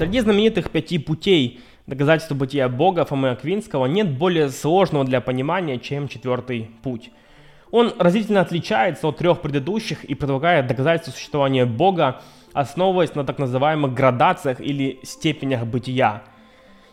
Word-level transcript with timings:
Среди 0.00 0.20
знаменитых 0.20 0.70
пяти 0.70 0.96
путей 0.96 1.60
доказательства 1.86 2.34
бытия 2.34 2.70
Бога 2.70 3.04
Фомы 3.04 3.32
Аквинского 3.32 3.84
нет 3.84 4.08
более 4.10 4.48
сложного 4.48 5.04
для 5.04 5.20
понимания, 5.20 5.78
чем 5.78 6.08
четвертый 6.08 6.70
путь. 6.82 7.10
Он 7.70 7.92
разительно 7.98 8.40
отличается 8.40 9.06
от 9.08 9.18
трех 9.18 9.42
предыдущих 9.42 10.04
и 10.04 10.14
предлагает 10.14 10.68
доказательства 10.68 11.12
существования 11.12 11.66
Бога, 11.66 12.22
основываясь 12.54 13.14
на 13.14 13.24
так 13.24 13.38
называемых 13.38 13.92
градациях 13.92 14.62
или 14.62 15.00
степенях 15.02 15.66
бытия. 15.66 16.22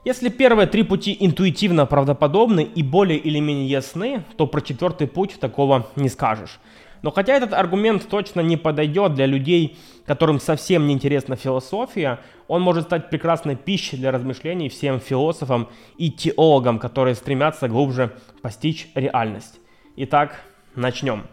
Если 0.04 0.28
первые 0.28 0.68
три 0.68 0.84
пути 0.84 1.16
интуитивно 1.18 1.86
правдоподобны 1.86 2.64
и 2.64 2.84
более 2.84 3.20
или 3.20 3.40
менее 3.40 3.70
ясны, 3.70 4.26
то 4.36 4.48
про 4.48 4.60
четвертый 4.60 5.08
путь 5.08 5.40
такого 5.40 5.88
не 5.96 6.10
скажешь. 6.10 6.60
Но 7.02 7.12
хотя 7.12 7.34
этот 7.34 7.54
аргумент 7.54 8.08
точно 8.08 8.42
не 8.42 8.58
подойдет 8.58 9.14
для 9.14 9.26
людей, 9.26 9.78
которым 10.06 10.40
совсем 10.40 10.88
не 10.88 10.94
интересна 10.94 11.36
философия, 11.36 12.20
он 12.48 12.62
может 12.62 12.86
стать 12.86 13.10
прекрасной 13.10 13.56
пищей 13.56 13.98
для 13.98 14.12
размышлений 14.12 14.70
всем 14.70 15.00
философам 15.00 15.68
и 15.98 16.12
теологам, 16.12 16.80
которые 16.80 17.16
стремятся 17.16 17.68
глубже 17.68 18.16
постичь 18.42 18.90
реальность. 18.96 19.60
Итак, 19.96 20.42
начнем. 20.76 21.24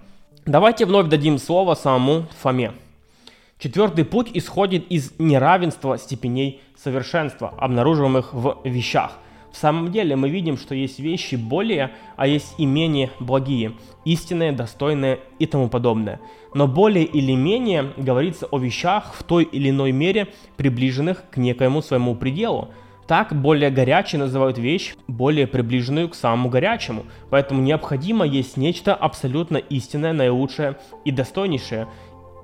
Давайте 0.46 0.84
вновь 0.84 1.08
дадим 1.08 1.38
слово 1.38 1.74
самому 1.74 2.26
Фоме. 2.40 2.72
Четвертый 3.58 4.04
путь 4.04 4.30
исходит 4.34 4.86
из 4.90 5.12
неравенства 5.18 5.96
степеней 5.96 6.60
совершенства, 6.76 7.54
обнаруживаемых 7.58 8.34
в 8.34 8.60
вещах. 8.64 9.12
В 9.54 9.56
самом 9.56 9.92
деле 9.92 10.16
мы 10.16 10.30
видим, 10.30 10.58
что 10.58 10.74
есть 10.74 10.98
вещи 10.98 11.36
более, 11.36 11.92
а 12.16 12.26
есть 12.26 12.56
и 12.58 12.66
менее 12.66 13.12
благие, 13.20 13.74
истинные, 14.04 14.50
достойные 14.50 15.20
и 15.38 15.46
тому 15.46 15.68
подобное. 15.68 16.20
Но 16.54 16.66
более 16.66 17.04
или 17.04 17.36
менее 17.36 17.92
говорится 17.96 18.46
о 18.46 18.58
вещах 18.58 19.14
в 19.14 19.22
той 19.22 19.44
или 19.44 19.70
иной 19.70 19.92
мере 19.92 20.26
приближенных 20.56 21.22
к 21.30 21.36
некоему 21.36 21.82
своему 21.82 22.16
пределу. 22.16 22.70
Так 23.06 23.32
более 23.32 23.70
горячей 23.70 24.16
называют 24.16 24.58
вещь, 24.58 24.96
более 25.06 25.46
приближенную 25.46 26.08
к 26.08 26.16
самому 26.16 26.48
горячему. 26.48 27.04
Поэтому 27.30 27.62
необходимо 27.62 28.26
есть 28.26 28.56
нечто 28.56 28.92
абсолютно 28.92 29.58
истинное, 29.58 30.12
наилучшее 30.12 30.78
и 31.04 31.12
достойнейшее, 31.12 31.86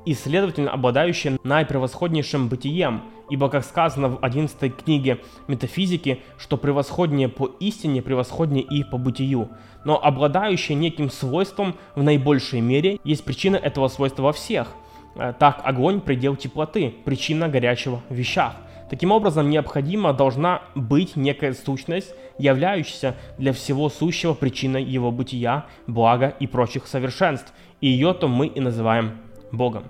и, 0.04 0.14
следовательно, 0.14 0.70
обладающее 0.70 1.38
наипревосходнейшим 1.44 2.48
бытием, 2.48 3.02
ибо, 3.28 3.48
как 3.48 3.64
сказано 3.64 4.08
в 4.08 4.18
11 4.22 4.76
книге 4.76 5.20
метафизики, 5.46 6.22
что 6.38 6.56
превосходнее 6.56 7.28
по 7.28 7.46
истине, 7.60 8.02
превосходнее 8.02 8.64
и 8.64 8.82
по 8.82 8.98
бытию, 8.98 9.48
но 9.84 10.02
обладающее 10.02 10.76
неким 10.76 11.10
свойством 11.10 11.76
в 11.94 12.02
наибольшей 12.02 12.60
мере 12.60 12.98
есть 13.04 13.24
причина 13.24 13.56
этого 13.56 13.88
свойства 13.88 14.24
во 14.24 14.32
всех. 14.32 14.68
Э, 15.16 15.32
так, 15.38 15.60
огонь– 15.64 16.00
предел 16.02 16.36
теплоты, 16.36 16.94
причина 17.04 17.48
горячего 17.48 18.00
в 18.08 18.14
вещах. 18.14 18.54
Таким 18.90 19.12
образом, 19.12 19.50
необходимо 19.50 20.12
должна 20.12 20.62
быть 20.74 21.14
некая 21.14 21.54
сущность, 21.54 22.12
являющаяся 22.38 23.14
для 23.38 23.52
всего 23.52 23.88
сущего 23.88 24.34
причиной 24.34 24.82
его 24.82 25.12
бытия, 25.12 25.66
блага 25.86 26.34
и 26.40 26.48
прочих 26.48 26.88
совершенств, 26.88 27.52
и 27.80 27.86
ее-то 27.86 28.26
мы 28.26 28.48
и 28.48 28.58
называем 28.58 29.12
Богом. 29.52 29.84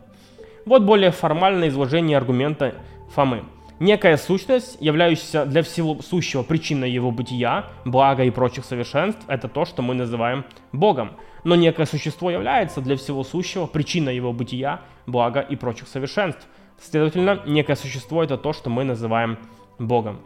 Вот 0.66 0.82
более 0.82 1.10
формальное 1.10 1.68
изложение 1.68 2.16
аргумента 2.16 2.74
Фомы. 3.14 3.44
Некая 3.80 4.18
сущность, 4.18 4.76
являющаяся 4.78 5.46
для 5.46 5.62
всего 5.62 6.02
сущего 6.02 6.42
причиной 6.42 6.90
его 6.90 7.10
бытия, 7.10 7.70
блага 7.86 8.24
и 8.24 8.30
прочих 8.30 8.66
совершенств, 8.66 9.22
это 9.26 9.48
то, 9.48 9.64
что 9.64 9.80
мы 9.80 9.94
называем 9.94 10.44
Богом. 10.72 11.12
Но 11.44 11.56
некое 11.56 11.86
существо 11.86 12.30
является 12.30 12.82
для 12.82 12.96
всего 12.96 13.24
сущего 13.24 13.66
причиной 13.66 14.14
его 14.14 14.34
бытия, 14.34 14.82
блага 15.06 15.40
и 15.40 15.56
прочих 15.56 15.88
совершенств. 15.88 16.46
Следовательно, 16.78 17.40
некое 17.46 17.74
существо 17.74 18.22
это 18.22 18.36
то, 18.36 18.52
что 18.52 18.68
мы 18.68 18.84
называем 18.84 19.38
Богом. 19.78 20.20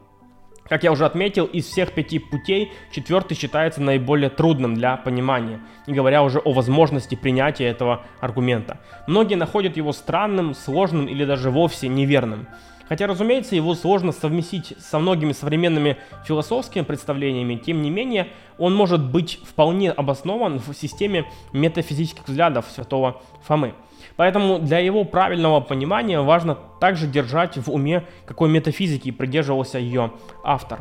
Как 0.69 0.83
я 0.83 0.93
уже 0.93 1.05
отметил, 1.05 1.45
из 1.45 1.67
всех 1.67 1.93
пяти 1.93 2.19
путей 2.19 2.73
четвертый 2.91 3.37
считается 3.37 3.83
наиболее 3.83 4.31
трудным 4.31 4.75
для 4.75 4.97
понимания, 4.97 5.61
не 5.87 5.95
говоря 5.95 6.23
уже 6.23 6.39
о 6.39 6.53
возможности 6.53 7.15
принятия 7.15 7.67
этого 7.67 8.03
аргумента. 8.21 8.81
Многие 9.07 9.35
находят 9.35 9.77
его 9.77 9.93
странным, 9.93 10.55
сложным 10.55 11.07
или 11.07 11.25
даже 11.25 11.51
вовсе 11.51 11.89
неверным. 11.89 12.47
Хотя, 12.89 13.07
разумеется, 13.07 13.57
его 13.57 13.75
сложно 13.75 14.13
совместить 14.13 14.75
со 14.79 14.99
многими 14.99 15.33
современными 15.33 15.97
философскими 16.27 16.83
представлениями, 16.83 17.57
тем 17.57 17.83
не 17.83 17.91
менее, 17.91 18.29
он 18.59 18.75
может 18.75 19.11
быть 19.11 19.41
вполне 19.45 19.91
обоснован 19.91 20.59
в 20.59 20.75
системе 20.75 21.25
метафизических 21.53 22.29
взглядов 22.29 22.67
святого 22.71 23.23
Фомы. 23.47 23.75
Поэтому 24.17 24.59
для 24.59 24.79
его 24.79 25.05
правильного 25.05 25.61
понимания 25.61 26.21
важно 26.21 26.59
также 26.81 27.07
держать 27.07 27.57
в 27.57 27.71
уме, 27.71 28.05
какой 28.27 28.49
метафизики 28.49 29.11
придерживался 29.11 29.79
ее 29.79 30.13
автор. 30.45 30.81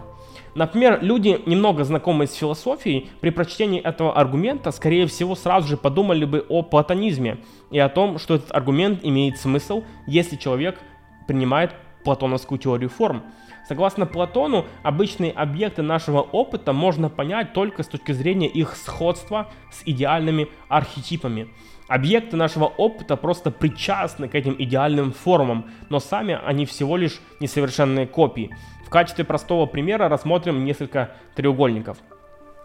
Например, 0.56 1.00
люди, 1.02 1.40
немного 1.48 1.84
знакомые 1.84 2.28
с 2.28 2.34
философией, 2.34 3.10
при 3.22 3.32
прочтении 3.32 3.82
этого 3.82 4.14
аргумента, 4.14 4.72
скорее 4.72 5.08
всего, 5.08 5.36
сразу 5.36 5.68
же 5.68 5.78
подумали 5.78 6.26
бы 6.26 6.46
о 6.48 6.62
платонизме 6.62 7.38
и 7.72 7.80
о 7.80 7.90
том, 7.90 8.20
что 8.20 8.36
этот 8.36 8.52
аргумент 8.52 9.00
имеет 9.04 9.40
смысл, 9.40 9.84
если 10.06 10.36
человек 10.36 10.80
принимает 11.28 11.72
платоновскую 12.04 12.60
теорию 12.60 12.90
форм. 12.90 13.24
Согласно 13.68 14.06
Платону, 14.06 14.66
обычные 14.84 15.32
объекты 15.32 15.82
нашего 15.82 16.20
опыта 16.22 16.74
можно 16.74 17.10
понять 17.10 17.54
только 17.54 17.84
с 17.84 17.88
точки 17.88 18.12
зрения 18.12 18.48
их 18.48 18.76
сходства 18.76 19.50
с 19.72 19.84
идеальными 19.86 20.50
архетипами. 20.68 21.48
Объекты 21.88 22.36
нашего 22.36 22.66
опыта 22.66 23.16
просто 23.16 23.52
причастны 23.52 24.28
к 24.28 24.36
этим 24.36 24.56
идеальным 24.58 25.12
формам, 25.14 25.72
но 25.90 26.00
сами 26.00 26.40
они 26.46 26.66
всего 26.66 26.98
лишь 26.98 27.22
несовершенные 27.40 28.08
копии. 28.08 28.56
В 28.86 28.90
качестве 28.90 29.24
простого 29.24 29.66
примера 29.66 30.10
рассмотрим 30.10 30.66
несколько 30.66 31.16
треугольников– 31.36 31.98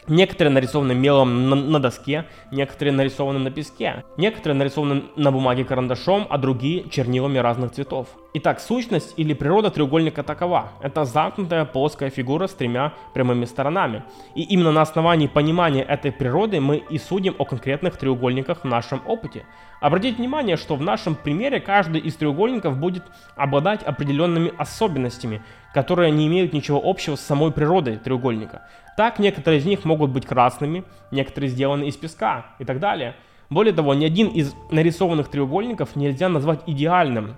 Некоторые 0.09 0.53
нарисованы 0.53 0.95
мелом 0.95 1.51
на, 1.51 1.57
на 1.57 1.81
доске, 1.81 2.25
некоторые 2.51 2.95
нарисованы 2.95 3.39
на 3.39 3.51
песке, 3.51 4.05
некоторые 4.17 4.57
нарисованы 4.57 5.05
на 5.17 5.31
бумаге 5.31 5.65
карандашом, 5.65 6.27
а 6.31 6.39
другие 6.39 6.89
чернилами 6.89 7.37
разных 7.37 7.73
цветов. 7.73 8.09
Итак, 8.35 8.61
сущность 8.61 9.15
или 9.19 9.35
природа 9.35 9.71
треугольника 9.71 10.23
такова. 10.23 10.71
Это 10.81 11.05
замкнутая 11.05 11.65
плоская 11.67 12.09
фигура 12.09 12.47
с 12.47 12.55
тремя 12.55 12.95
прямыми 13.13 13.45
сторонами. 13.45 14.05
И 14.35 14.43
именно 14.43 14.73
на 14.73 14.83
основании 14.83 15.27
понимания 15.27 15.83
этой 15.83 16.13
природы 16.13 16.61
мы 16.61 16.77
и 16.77 16.99
судим 16.99 17.35
о 17.39 17.45
конкретных 17.45 17.97
треугольниках 17.97 18.61
в 18.63 18.65
нашем 18.65 19.03
опыте. 19.07 19.45
Обратите 19.81 20.17
внимание, 20.17 20.57
что 20.57 20.77
в 20.77 20.83
нашем 20.83 21.15
примере 21.15 21.61
каждый 21.61 22.01
из 22.01 22.17
треугольников 22.17 22.79
будет 22.79 23.05
обладать 23.37 23.83
определенными 23.83 24.53
особенностями, 24.59 25.43
которые 25.75 26.11
не 26.11 26.27
имеют 26.27 26.53
ничего 26.53 26.81
общего 26.83 27.17
с 27.17 27.21
самой 27.21 27.53
природой 27.53 27.97
треугольника. 27.97 28.63
Так, 28.97 29.19
некоторые 29.19 29.61
из 29.61 29.65
них 29.65 29.85
могут 29.85 30.11
быть 30.11 30.27
красными, 30.27 30.85
некоторые 31.11 31.51
сделаны 31.51 31.85
из 31.85 31.97
песка 31.97 32.47
и 32.59 32.65
так 32.65 32.81
далее. 32.81 33.15
Более 33.51 33.73
того, 33.73 33.95
ни 33.95 34.05
один 34.05 34.29
из 34.29 34.55
нарисованных 34.71 35.29
треугольников 35.29 35.97
нельзя 35.97 36.29
назвать 36.29 36.61
идеальным. 36.67 37.37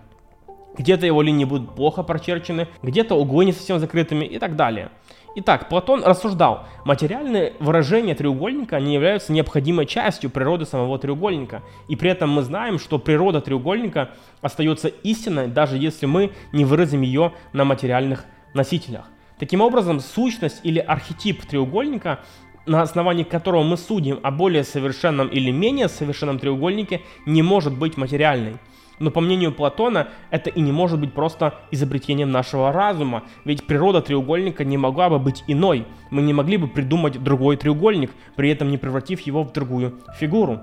Где-то 0.76 1.04
его 1.04 1.20
линии 1.20 1.44
будут 1.44 1.74
плохо 1.74 2.02
прочерчены, 2.02 2.68
где-то 2.82 3.14
углы 3.14 3.44
не 3.44 3.52
совсем 3.52 3.78
закрытыми 3.78 4.24
и 4.24 4.38
так 4.38 4.56
далее. 4.56 4.91
Итак, 5.36 5.68
Платон 5.68 6.02
рассуждал, 6.02 6.66
материальные 6.84 7.52
выражения 7.60 8.16
треугольника 8.16 8.80
не 8.80 8.94
являются 8.94 9.32
необходимой 9.32 9.86
частью 9.86 10.28
природы 10.28 10.64
самого 10.66 10.98
треугольника. 10.98 11.62
И 11.86 11.94
при 11.94 12.10
этом 12.10 12.30
мы 12.30 12.42
знаем, 12.42 12.80
что 12.80 12.98
природа 12.98 13.41
треугольника 13.41 14.10
остается 14.41 14.88
истинной, 14.88 15.46
даже 15.46 15.78
если 15.78 16.06
мы 16.06 16.32
не 16.52 16.64
выразим 16.64 17.02
ее 17.02 17.32
на 17.52 17.64
материальных 17.64 18.24
носителях. 18.54 19.04
Таким 19.38 19.60
образом, 19.60 20.00
сущность 20.00 20.60
или 20.64 20.80
архетип 20.80 21.47
треугольника, 21.47 22.18
на 22.66 22.82
основании 22.82 23.22
которого 23.22 23.62
мы 23.62 23.76
судим 23.76 24.18
о 24.24 24.32
более 24.32 24.64
совершенном 24.64 25.28
или 25.28 25.52
менее 25.52 25.88
совершенном 25.88 26.41
треугольнике, 26.41 27.03
не 27.24 27.42
может 27.42 27.78
быть 27.78 27.97
материальной. 27.97 28.56
Но 29.00 29.10
по 29.10 29.20
мнению 29.20 29.52
Платона, 29.52 30.08
это 30.30 30.50
и 30.50 30.60
не 30.60 30.72
может 30.72 31.00
быть 31.00 31.14
просто 31.14 31.54
изобретением 31.70 32.30
нашего 32.30 32.70
разума, 32.70 33.24
ведь 33.47 33.66
природа 33.66 34.02
треугольника 34.02 34.62
не 34.62 34.76
могла 34.76 35.08
бы 35.08 35.18
быть 35.18 35.42
иной. 35.48 35.86
Мы 36.10 36.20
не 36.20 36.34
могли 36.34 36.58
бы 36.58 36.68
придумать 36.68 37.20
другой 37.20 37.56
треугольник, 37.56 38.12
при 38.36 38.50
этом 38.50 38.70
не 38.70 38.76
превратив 38.76 39.20
его 39.20 39.42
в 39.42 39.52
другую 39.52 39.98
фигуру. 40.18 40.60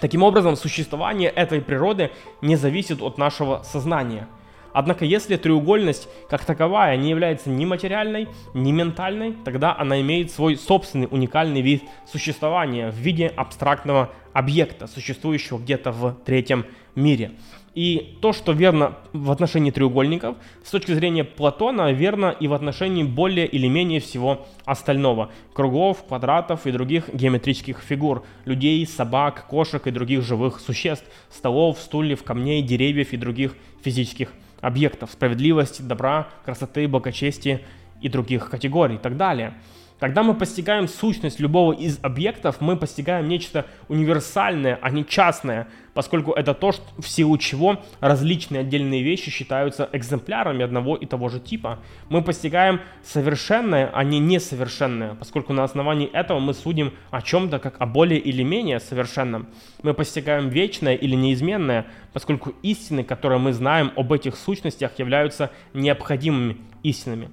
Таким 0.00 0.22
образом, 0.22 0.54
существование 0.54 1.30
этой 1.30 1.60
природы 1.60 2.12
не 2.40 2.54
зависит 2.54 3.02
от 3.02 3.18
нашего 3.18 3.62
сознания– 3.64 4.28
Однако, 4.72 5.04
если 5.04 5.36
треугольность 5.36 6.08
как 6.28 6.44
таковая 6.44 6.96
не 6.96 7.10
является 7.10 7.50
ни 7.50 7.64
материальной, 7.64 8.28
ни 8.54 8.70
ментальной, 8.70 9.34
тогда 9.44 9.74
она 9.76 10.00
имеет 10.00 10.30
свой 10.30 10.56
собственный 10.56 11.08
уникальный 11.10 11.62
вид 11.62 11.82
существования 12.06 12.90
в 12.90 12.94
виде 12.94 13.26
абстрактного 13.26 14.12
объекта, 14.32 14.86
существующего 14.86 15.58
где-то 15.58 15.90
в 15.90 16.16
третьем 16.24 16.64
мире. 16.98 17.32
И 17.74 18.18
то, 18.20 18.32
что 18.32 18.52
верно 18.52 18.96
в 19.12 19.30
отношении 19.30 19.70
треугольников, 19.70 20.36
с 20.64 20.70
точки 20.70 20.92
зрения 20.92 21.22
Платона, 21.22 21.92
верно 21.92 22.34
и 22.40 22.48
в 22.48 22.54
отношении 22.54 23.04
более 23.04 23.46
или 23.46 23.68
менее 23.68 24.00
всего 24.00 24.46
остального. 24.64 25.30
Кругов, 25.52 26.04
квадратов 26.04 26.66
и 26.66 26.72
других 26.72 27.08
геометрических 27.14 27.80
фигур. 27.80 28.24
Людей, 28.46 28.84
собак, 28.86 29.46
кошек 29.48 29.86
и 29.86 29.92
других 29.92 30.22
живых 30.22 30.58
существ. 30.58 31.06
Столов, 31.30 31.78
стульев, 31.78 32.24
камней, 32.24 32.62
деревьев 32.62 33.12
и 33.12 33.16
других 33.16 33.54
физических 33.82 34.32
объектов 34.60 35.10
справедливости, 35.12 35.82
добра, 35.82 36.28
красоты, 36.44 36.88
благочестия 36.88 37.60
и 38.02 38.08
других 38.08 38.50
категорий 38.50 38.96
и 38.96 38.98
так 38.98 39.16
далее. 39.16 39.54
Когда 39.98 40.22
мы 40.22 40.34
постигаем 40.34 40.86
сущность 40.86 41.40
любого 41.40 41.72
из 41.72 41.98
объектов, 42.02 42.60
мы 42.60 42.76
постигаем 42.76 43.26
нечто 43.26 43.66
универсальное, 43.88 44.78
а 44.80 44.90
не 44.90 45.04
частное, 45.04 45.66
поскольку 45.92 46.30
это 46.30 46.54
то, 46.54 46.70
в 46.98 47.08
силу 47.08 47.36
чего 47.36 47.82
различные 47.98 48.60
отдельные 48.60 49.02
вещи 49.02 49.32
считаются 49.32 49.88
экземплярами 49.92 50.64
одного 50.64 50.94
и 50.94 51.04
того 51.04 51.28
же 51.28 51.40
типа. 51.40 51.80
Мы 52.10 52.22
постигаем 52.22 52.80
совершенное, 53.02 53.90
а 53.92 54.04
не 54.04 54.20
несовершенное, 54.20 55.16
поскольку 55.16 55.52
на 55.52 55.64
основании 55.64 56.08
этого 56.08 56.38
мы 56.38 56.54
судим 56.54 56.94
о 57.10 57.20
чем-то 57.20 57.58
как 57.58 57.74
о 57.80 57.86
более 57.86 58.20
или 58.20 58.44
менее 58.44 58.78
совершенном. 58.78 59.48
Мы 59.82 59.94
постигаем 59.94 60.48
вечное 60.48 60.94
или 60.94 61.16
неизменное, 61.16 61.86
поскольку 62.12 62.54
истины, 62.62 63.02
которые 63.02 63.40
мы 63.40 63.52
знаем 63.52 63.90
об 63.96 64.12
этих 64.12 64.36
сущностях, 64.36 64.96
являются 65.00 65.50
необходимыми 65.74 66.58
истинами. 66.84 67.30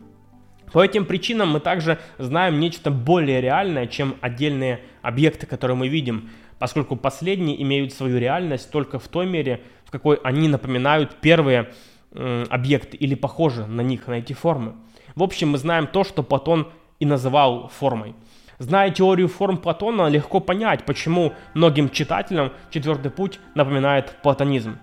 По 0.71 0.83
этим 0.83 1.05
причинам 1.05 1.49
мы 1.51 1.59
также 1.59 1.99
знаем 2.17 2.59
нечто 2.59 2.91
более 2.91 3.41
реальное, 3.41 3.87
чем 3.87 4.15
отдельные 4.21 4.81
объекты, 5.01 5.45
которые 5.45 5.77
мы 5.77 5.87
видим, 5.87 6.29
поскольку 6.59 6.95
последние 6.95 7.61
имеют 7.61 7.93
свою 7.93 8.19
реальность 8.19 8.71
только 8.71 8.99
в 8.99 9.07
той 9.07 9.25
мере, 9.25 9.61
в 9.85 9.91
какой 9.91 10.17
они 10.23 10.47
напоминают 10.47 11.15
первые 11.21 11.71
объекты 12.13 12.97
или 12.97 13.15
похожи 13.15 13.65
на 13.65 13.81
них, 13.81 14.07
на 14.07 14.13
эти 14.13 14.33
формы. 14.33 14.75
В 15.15 15.23
общем, 15.23 15.49
мы 15.49 15.57
знаем 15.57 15.87
то, 15.87 16.03
что 16.03 16.23
Платон 16.23 16.69
и 16.99 17.05
называл 17.05 17.69
формой. 17.69 18.15
Зная 18.57 18.89
теорию 18.89 19.27
форм 19.27 19.57
Платона, 19.57 20.07
легко 20.07 20.39
понять, 20.39 20.85
почему 20.85 21.33
многим 21.53 21.89
читателям 21.89 22.53
четвертый 22.69 23.11
путь 23.11 23.39
напоминает 23.53 24.15
платонизм. 24.23 24.77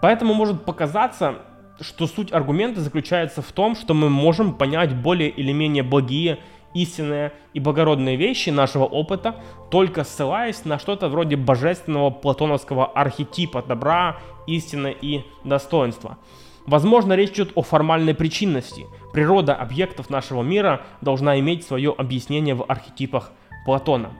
Поэтому 0.00 0.32
может 0.32 0.64
показаться, 0.64 1.36
что 1.80 2.06
суть 2.06 2.32
аргумента 2.32 2.80
заключается 2.80 3.42
в 3.42 3.52
том, 3.52 3.74
что 3.74 3.94
мы 3.94 4.08
можем 4.08 4.54
понять 4.54 4.94
более 4.94 5.30
или 5.30 5.52
менее 5.52 5.82
благие, 5.82 6.38
истинные 6.74 7.32
и 7.52 7.60
благородные 7.60 8.16
вещи 8.16 8.50
нашего 8.50 8.84
опыта, 8.84 9.42
только 9.70 10.04
ссылаясь 10.04 10.64
на 10.64 10.78
что-то 10.78 11.08
вроде 11.08 11.36
божественного 11.36 12.10
платоновского 12.10 12.86
архетипа 12.86 13.62
добра, 13.62 14.18
истины 14.46 14.96
и 15.00 15.22
достоинства. 15.44 16.18
Возможно, 16.66 17.14
речь 17.14 17.30
идет 17.30 17.52
о 17.54 17.62
формальной 17.62 18.14
причинности. 18.14 18.86
Природа 19.12 19.54
объектов 19.54 20.10
нашего 20.10 20.42
мира 20.42 20.82
должна 21.00 21.38
иметь 21.40 21.66
свое 21.66 21.92
объяснение 21.96 22.54
в 22.54 22.64
архетипах 22.68 23.32
Платона. 23.64 24.10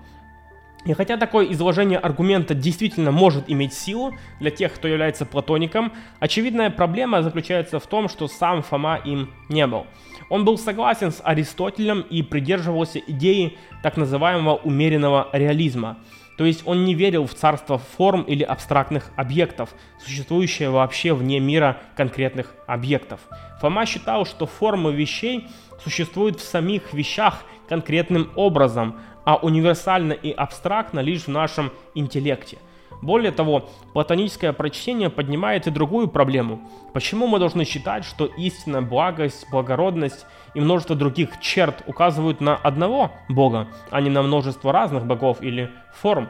И 0.86 0.94
хотя 0.94 1.18
такое 1.18 1.52
изложение 1.52 1.98
аргумента 1.98 2.54
действительно 2.54 3.10
может 3.10 3.44
иметь 3.48 3.74
силу 3.74 4.14
для 4.38 4.50
тех, 4.50 4.74
кто 4.74 4.88
является 4.88 5.26
платоником, 5.26 5.92
очевидная 6.20 6.70
проблема 6.70 7.22
заключается 7.22 7.78
в 7.78 7.86
том, 7.86 8.08
что 8.08 8.28
сам 8.28 8.62
Фома 8.62 8.96
им 9.04 9.30
не 9.48 9.66
был. 9.66 9.86
Он 10.30 10.44
был 10.44 10.56
согласен 10.56 11.12
с 11.12 11.20
Аристотелем 11.22 12.00
и 12.00 12.22
придерживался 12.22 12.98
идеи 12.98 13.58
так 13.82 13.96
называемого 13.98 14.56
умеренного 14.56 15.28
реализма. 15.32 15.98
То 16.40 16.46
есть 16.46 16.62
он 16.64 16.86
не 16.86 16.94
верил 16.94 17.26
в 17.26 17.34
царство 17.34 17.76
форм 17.76 18.22
или 18.22 18.42
абстрактных 18.42 19.10
объектов, 19.14 19.74
существующее 20.02 20.70
вообще 20.70 21.12
вне 21.12 21.38
мира 21.38 21.76
конкретных 21.96 22.54
объектов. 22.66 23.20
Фома 23.60 23.84
считал, 23.84 24.24
что 24.24 24.46
формы 24.46 24.90
вещей 24.90 25.48
существуют 25.84 26.40
в 26.40 26.42
самих 26.42 26.94
вещах 26.94 27.42
конкретным 27.68 28.30
образом, 28.36 28.98
а 29.26 29.36
универсально 29.36 30.14
и 30.14 30.30
абстрактно 30.30 31.00
лишь 31.00 31.24
в 31.24 31.28
нашем 31.28 31.72
интеллекте. 31.94 32.56
Более 33.02 33.32
того, 33.32 33.68
платоническое 33.92 34.52
прочтение 34.52 35.08
поднимает 35.08 35.66
и 35.66 35.70
другую 35.70 36.08
проблему. 36.08 36.60
Почему 36.92 37.26
мы 37.26 37.38
должны 37.38 37.64
считать, 37.64 38.04
что 38.04 38.26
истина, 38.26 38.82
благость, 38.82 39.46
благородность 39.50 40.26
и 40.54 40.60
множество 40.60 40.94
других 40.94 41.40
черт 41.40 41.82
указывают 41.86 42.40
на 42.40 42.56
одного 42.56 43.12
Бога, 43.28 43.68
а 43.90 44.00
не 44.00 44.10
на 44.10 44.22
множество 44.22 44.72
разных 44.72 45.06
богов 45.06 45.38
или 45.40 45.70
форм? 45.94 46.28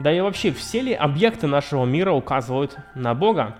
Да 0.00 0.12
и 0.12 0.20
вообще, 0.20 0.52
все 0.52 0.80
ли 0.80 0.92
объекты 0.92 1.46
нашего 1.46 1.84
мира 1.84 2.12
указывают 2.12 2.76
на 2.94 3.14
Бога? 3.14 3.56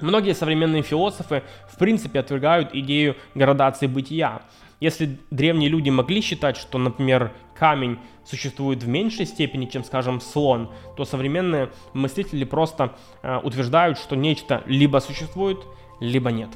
Многие 0.00 0.34
современные 0.34 0.82
философы 0.82 1.42
в 1.68 1.78
принципе 1.78 2.20
отвергают 2.20 2.74
идею 2.74 3.16
градации 3.34 3.86
бытия. 3.86 4.42
Если 4.78 5.18
древние 5.30 5.70
люди 5.70 5.88
могли 5.88 6.20
считать, 6.20 6.58
что, 6.58 6.76
например, 6.76 7.32
камень 7.58 7.98
существует 8.24 8.82
в 8.82 8.88
меньшей 8.88 9.26
степени, 9.26 9.66
чем, 9.66 9.84
скажем, 9.84 10.20
слон, 10.20 10.70
то 10.96 11.04
современные 11.04 11.70
мыслители 11.92 12.44
просто 12.44 12.96
э, 13.22 13.38
утверждают, 13.42 13.98
что 13.98 14.16
нечто 14.16 14.62
либо 14.66 14.98
существует, 14.98 15.58
либо 16.00 16.30
нет. 16.30 16.50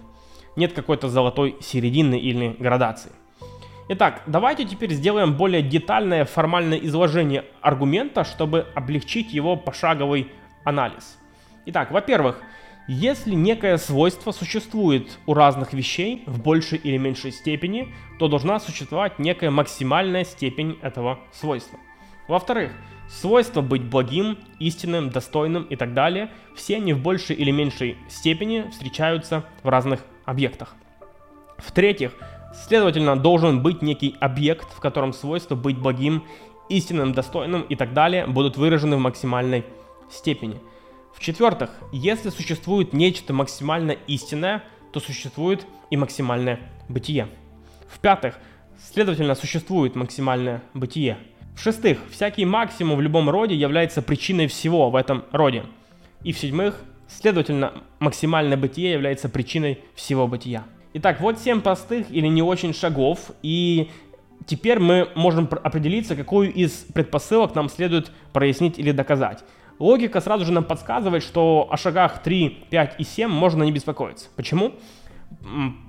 Нет 0.56 0.72
какой-то 0.72 1.08
золотой 1.08 1.56
середины 1.60 2.18
или 2.18 2.56
градации. 2.58 3.12
Итак, 3.88 4.22
давайте 4.26 4.64
теперь 4.64 4.92
сделаем 4.92 5.34
более 5.34 5.62
детальное 5.62 6.24
формальное 6.24 6.78
изложение 6.78 7.44
аргумента, 7.60 8.22
чтобы 8.22 8.66
облегчить 8.74 9.32
его 9.32 9.56
пошаговый 9.56 10.30
анализ. 10.64 11.18
Итак, 11.66 11.90
во-первых, 11.90 12.40
если 12.88 13.34
некое 13.34 13.76
свойство 13.76 14.32
существует 14.32 15.18
у 15.26 15.34
разных 15.34 15.72
вещей 15.72 16.22
в 16.26 16.42
большей 16.42 16.78
или 16.78 16.96
меньшей 16.96 17.30
степени, 17.30 17.94
то 18.18 18.28
должна 18.28 18.58
существовать 18.58 19.18
некая 19.18 19.50
максимальная 19.50 20.24
степень 20.24 20.78
этого 20.82 21.20
свойства. 21.32 21.78
Во-вторых, 22.26 22.72
свойства 23.08 23.60
быть 23.60 23.82
благим, 23.82 24.38
истинным, 24.58 25.10
достойным 25.10 25.64
и 25.64 25.76
так 25.76 25.94
далее, 25.94 26.30
все 26.56 26.76
они 26.76 26.92
в 26.92 27.02
большей 27.02 27.36
или 27.36 27.50
меньшей 27.50 27.96
степени 28.08 28.68
встречаются 28.70 29.44
в 29.62 29.68
разных 29.68 30.00
объектах. 30.24 30.74
В-третьих, 31.58 32.12
следовательно, 32.66 33.16
должен 33.16 33.62
быть 33.62 33.82
некий 33.82 34.16
объект, 34.20 34.72
в 34.72 34.80
котором 34.80 35.12
свойства 35.12 35.54
быть 35.54 35.78
благим, 35.78 36.24
истинным, 36.68 37.12
достойным 37.12 37.62
и 37.62 37.76
так 37.76 37.92
далее 37.92 38.26
будут 38.26 38.56
выражены 38.56 38.96
в 38.96 39.00
максимальной 39.00 39.64
степени– 40.08 40.60
в-четвертых, 41.14 41.70
если 41.92 42.30
существует 42.30 42.92
нечто 42.92 43.32
максимально 43.32 43.92
истинное, 44.06 44.62
то 44.92 45.00
существует 45.00 45.66
и 45.90 45.96
максимальное 45.96 46.60
бытие. 46.88 47.28
В-пятых, 47.88 48.38
следовательно, 48.92 49.34
существует 49.34 49.94
максимальное 49.96 50.62
бытие. 50.74 51.18
В-шестых, 51.56 51.98
всякий 52.10 52.44
максимум 52.44 52.96
в 52.96 53.00
любом 53.00 53.28
роде 53.28 53.54
является 53.54 54.02
причиной 54.02 54.46
всего 54.46 54.90
в 54.90 54.96
этом 54.96 55.24
роде. 55.32 55.64
И 56.24 56.32
в-седьмых, 56.32 56.82
следовательно, 57.08 57.72
максимальное 57.98 58.56
бытие 58.56 58.92
является 58.92 59.28
причиной 59.28 59.80
всего 59.94 60.26
бытия. 60.26 60.64
Итак, 60.94 61.20
вот 61.20 61.38
семь 61.38 61.60
простых 61.60 62.10
или 62.10 62.26
не 62.26 62.42
очень 62.42 62.74
шагов, 62.74 63.30
и 63.42 63.90
теперь 64.46 64.78
мы 64.78 65.08
можем 65.14 65.48
определиться, 65.62 66.16
какую 66.16 66.52
из 66.52 66.72
предпосылок 66.72 67.54
нам 67.54 67.68
следует 67.68 68.10
прояснить 68.32 68.78
или 68.78 68.90
доказать. 68.92 69.44
Логика 69.80 70.20
сразу 70.20 70.44
же 70.44 70.52
нам 70.52 70.64
подсказывает, 70.64 71.22
что 71.22 71.66
о 71.70 71.76
шагах 71.78 72.22
3, 72.22 72.66
5 72.68 72.94
и 72.98 73.04
7 73.04 73.30
можно 73.30 73.62
не 73.62 73.72
беспокоиться. 73.72 74.28
Почему? 74.36 74.74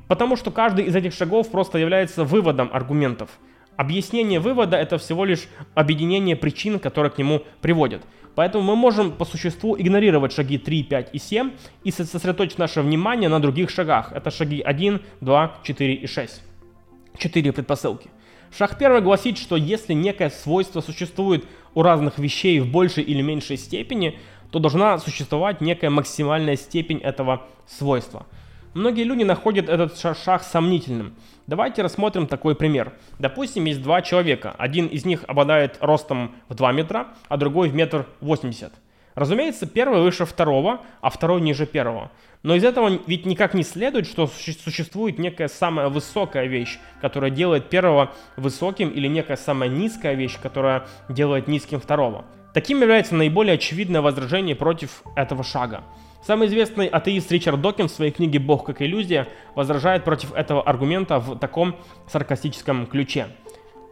Потому 0.07 0.37
что 0.37 0.49
каждый 0.49 0.85
из 0.85 0.95
этих 0.95 1.13
шагов 1.13 1.51
просто 1.51 1.77
является 1.77 2.23
выводом 2.23 2.69
аргументов. 2.71 3.29
Объяснение 3.75 4.39
вывода 4.39 4.77
это 4.77 4.97
всего 4.97 5.25
лишь 5.25 5.47
объединение 5.75 6.37
причин, 6.37 6.79
которые 6.79 7.11
к 7.11 7.17
нему 7.17 7.41
приводят. 7.59 8.01
Поэтому 8.33 8.63
мы 8.63 8.77
можем 8.77 9.11
по 9.11 9.25
существу 9.25 9.75
игнорировать 9.77 10.31
шаги 10.31 10.57
3, 10.57 10.83
5 10.83 11.09
и 11.11 11.19
7 11.19 11.51
и 11.83 11.91
сосредоточить 11.91 12.59
наше 12.59 12.81
внимание 12.81 13.27
на 13.27 13.41
других 13.41 13.69
шагах. 13.69 14.13
Это 14.13 14.31
шаги 14.31 14.61
1, 14.61 15.01
2, 15.19 15.57
4 15.63 15.93
и 15.95 16.07
6. 16.07 16.41
Четыре 17.17 17.51
предпосылки. 17.51 18.09
Шаг 18.55 18.77
первый 18.77 19.01
гласит, 19.01 19.37
что 19.37 19.55
если 19.55 19.93
некое 19.93 20.29
свойство 20.29 20.81
существует 20.81 21.45
у 21.73 21.81
разных 21.83 22.19
вещей 22.19 22.59
в 22.59 22.69
большей 22.69 23.03
или 23.03 23.21
меньшей 23.21 23.57
степени, 23.57 24.19
то 24.51 24.59
должна 24.59 24.99
существовать 24.99 25.61
некая 25.61 25.89
максимальная 25.89 26.57
степень 26.57 26.97
этого 26.97 27.43
свойства. 27.65 28.25
Многие 28.73 29.03
люди 29.03 29.23
находят 29.23 29.69
этот 29.69 29.97
шаг 29.97 30.43
сомнительным. 30.43 31.15
Давайте 31.47 31.81
рассмотрим 31.81 32.27
такой 32.27 32.55
пример. 32.55 32.93
Допустим, 33.19 33.65
есть 33.65 33.81
два 33.81 34.01
человека. 34.01 34.53
Один 34.57 34.87
из 34.87 35.05
них 35.05 35.23
обладает 35.27 35.77
ростом 35.79 36.35
в 36.49 36.55
2 36.55 36.71
метра, 36.73 37.07
а 37.29 37.37
другой 37.37 37.69
в 37.69 37.75
метр 37.75 38.05
восемьдесят. 38.19 38.73
Разумеется, 39.15 39.65
первый 39.65 40.01
выше 40.01 40.25
второго, 40.25 40.81
а 41.01 41.09
второй 41.09 41.41
ниже 41.41 41.65
первого. 41.65 42.11
Но 42.43 42.55
из 42.55 42.63
этого 42.63 42.99
ведь 43.05 43.25
никак 43.25 43.53
не 43.53 43.63
следует, 43.63 44.07
что 44.07 44.27
существует 44.27 45.19
некая 45.19 45.47
самая 45.47 45.89
высокая 45.89 46.45
вещь, 46.45 46.79
которая 47.01 47.29
делает 47.29 47.69
первого 47.69 48.11
высоким, 48.35 48.89
или 48.89 49.07
некая 49.07 49.37
самая 49.37 49.69
низкая 49.69 50.15
вещь, 50.15 50.39
которая 50.41 50.87
делает 51.07 51.47
низким 51.47 51.79
второго. 51.79 52.25
Таким 52.53 52.81
является 52.81 53.15
наиболее 53.15 53.53
очевидное 53.53 54.01
возражение 54.01 54.55
против 54.55 55.03
этого 55.15 55.43
шага. 55.43 55.83
Самый 56.25 56.47
известный 56.47 56.87
атеист 56.87 57.31
Ричард 57.31 57.61
Докинс 57.61 57.91
в 57.91 57.95
своей 57.95 58.11
книге 58.11 58.39
«Бог 58.39 58.65
как 58.65 58.81
иллюзия» 58.81 59.27
возражает 59.55 60.03
против 60.03 60.33
этого 60.33 60.61
аргумента 60.61 61.19
в 61.19 61.37
таком 61.39 61.75
саркастическом 62.07 62.85
ключе. 62.85 63.27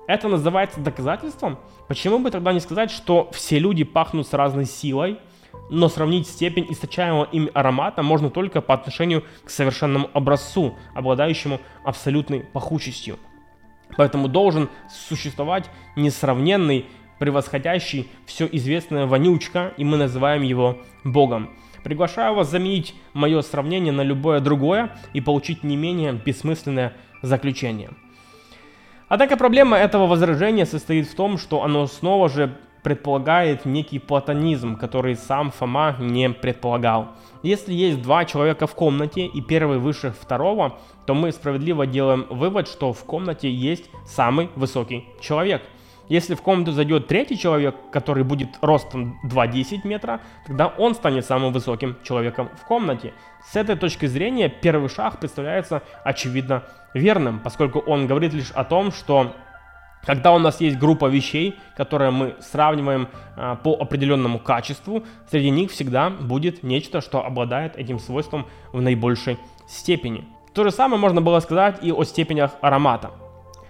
Это 0.10 0.28
называется 0.28 0.80
доказательством? 0.80 1.60
Почему 1.88 2.18
бы 2.18 2.32
тогда 2.32 2.52
не 2.52 2.60
сказать, 2.60 2.90
что 2.90 3.30
все 3.32 3.60
люди 3.60 3.84
пахнут 3.84 4.26
с 4.28 4.34
разной 4.34 4.66
силой, 4.66 5.20
но 5.70 5.88
сравнить 5.88 6.26
степень 6.26 6.66
источаемого 6.68 7.26
ими 7.26 7.52
аромата 7.54 8.02
можно 8.02 8.32
только 8.32 8.60
по 8.62 8.74
отношению 8.74 9.24
к 9.46 9.52
совершенному 9.52 10.10
образцу, 10.16 10.76
обладающему 10.96 11.60
абсолютной 11.84 12.40
пахучестью. 12.40 13.20
Поэтому 13.98 14.28
должен 14.28 14.70
существовать 14.90 15.70
несравненный, 15.96 16.88
превосходящий 17.20 18.08
все 18.26 18.50
известное 18.52 19.06
вонючка, 19.06 19.76
и 19.78 19.84
мы 19.84 19.98
называем 19.98 20.42
его 20.42 20.80
Богом. 21.04 21.52
Приглашаю 21.84 22.34
вас 22.34 22.50
заменить 22.50 22.96
мое 23.14 23.44
сравнение 23.44 23.94
на 23.94 24.02
любое 24.02 24.40
другое 24.40 24.90
и 25.14 25.22
получить 25.22 25.64
не 25.64 25.76
менее 25.76 26.14
бессмысленное 26.14 26.94
заключение. 27.22 27.92
Однако 29.10 29.38
проблема 29.38 29.76
этого 29.76 30.06
возражения 30.06 30.66
состоит 30.66 31.08
в 31.08 31.16
том, 31.16 31.38
что 31.38 31.64
оно 31.64 31.88
снова 31.88 32.30
же 32.30 32.56
предполагает 32.84 33.66
некий 33.66 34.00
платонизм, 34.00 34.78
который 34.78 35.16
сам 35.16 35.52
Фома 35.52 35.96
не 36.00 36.30
предполагал. 36.30 37.10
Если 37.44 37.74
есть 37.74 38.02
два 38.02 38.24
человека 38.24 38.68
в 38.68 38.76
комнате 38.76 39.26
и 39.26 39.42
первый 39.42 39.80
выше 39.80 40.14
второго, 40.18 40.78
то 41.06 41.14
мы 41.14 41.32
справедливо 41.32 41.86
делаем 41.86 42.28
вывод, 42.30 42.68
что 42.68 42.94
в 42.94 43.04
комнате 43.04 43.52
есть 43.52 43.90
самый 44.06 44.50
высокий 44.56 45.06
человек. 45.20 45.64
Если 46.10 46.34
в 46.34 46.42
комнату 46.42 46.72
зайдет 46.72 47.08
третий 47.08 47.38
человек, 47.38 47.76
который 47.92 48.24
будет 48.24 48.58
ростом 48.62 49.20
2,10 49.24 49.82
метра, 49.88 50.22
тогда 50.46 50.68
он 50.68 50.96
станет 50.96 51.24
самым 51.24 51.54
высоким 51.54 51.98
человеком 52.04 52.50
в 52.60 52.66
комнате. 52.66 53.14
С 53.46 53.56
этой 53.56 53.76
точки 53.76 54.08
зрения 54.08 54.50
первый 54.50 54.90
шаг 54.90 55.20
представляется 55.20 55.84
очевидно 56.04 56.64
верным, 56.96 57.40
поскольку 57.40 57.80
он 57.80 58.08
говорит 58.08 58.34
лишь 58.34 58.50
о 58.52 58.64
том, 58.64 58.92
что 58.92 59.36
когда 60.04 60.34
у 60.34 60.40
нас 60.40 60.62
есть 60.62 60.80
группа 60.80 61.06
вещей, 61.06 61.56
которые 61.78 62.10
мы 62.10 62.36
сравниваем 62.40 63.10
а, 63.36 63.56
по 63.56 63.76
определенному 63.76 64.40
качеству, 64.40 65.04
среди 65.30 65.50
них 65.50 65.72
всегда 65.72 66.10
будет 66.10 66.64
нечто, 66.64 67.02
что 67.02 67.24
обладает 67.24 67.76
этим 67.78 68.00
свойством 68.00 68.48
в 68.72 68.82
наибольшей 68.82 69.38
степени. 69.68 70.26
То 70.54 70.64
же 70.64 70.72
самое 70.72 71.00
можно 71.00 71.22
было 71.22 71.40
сказать 71.42 71.84
и 71.84 71.92
о 71.92 72.04
степенях 72.04 72.52
аромата. 72.62 73.12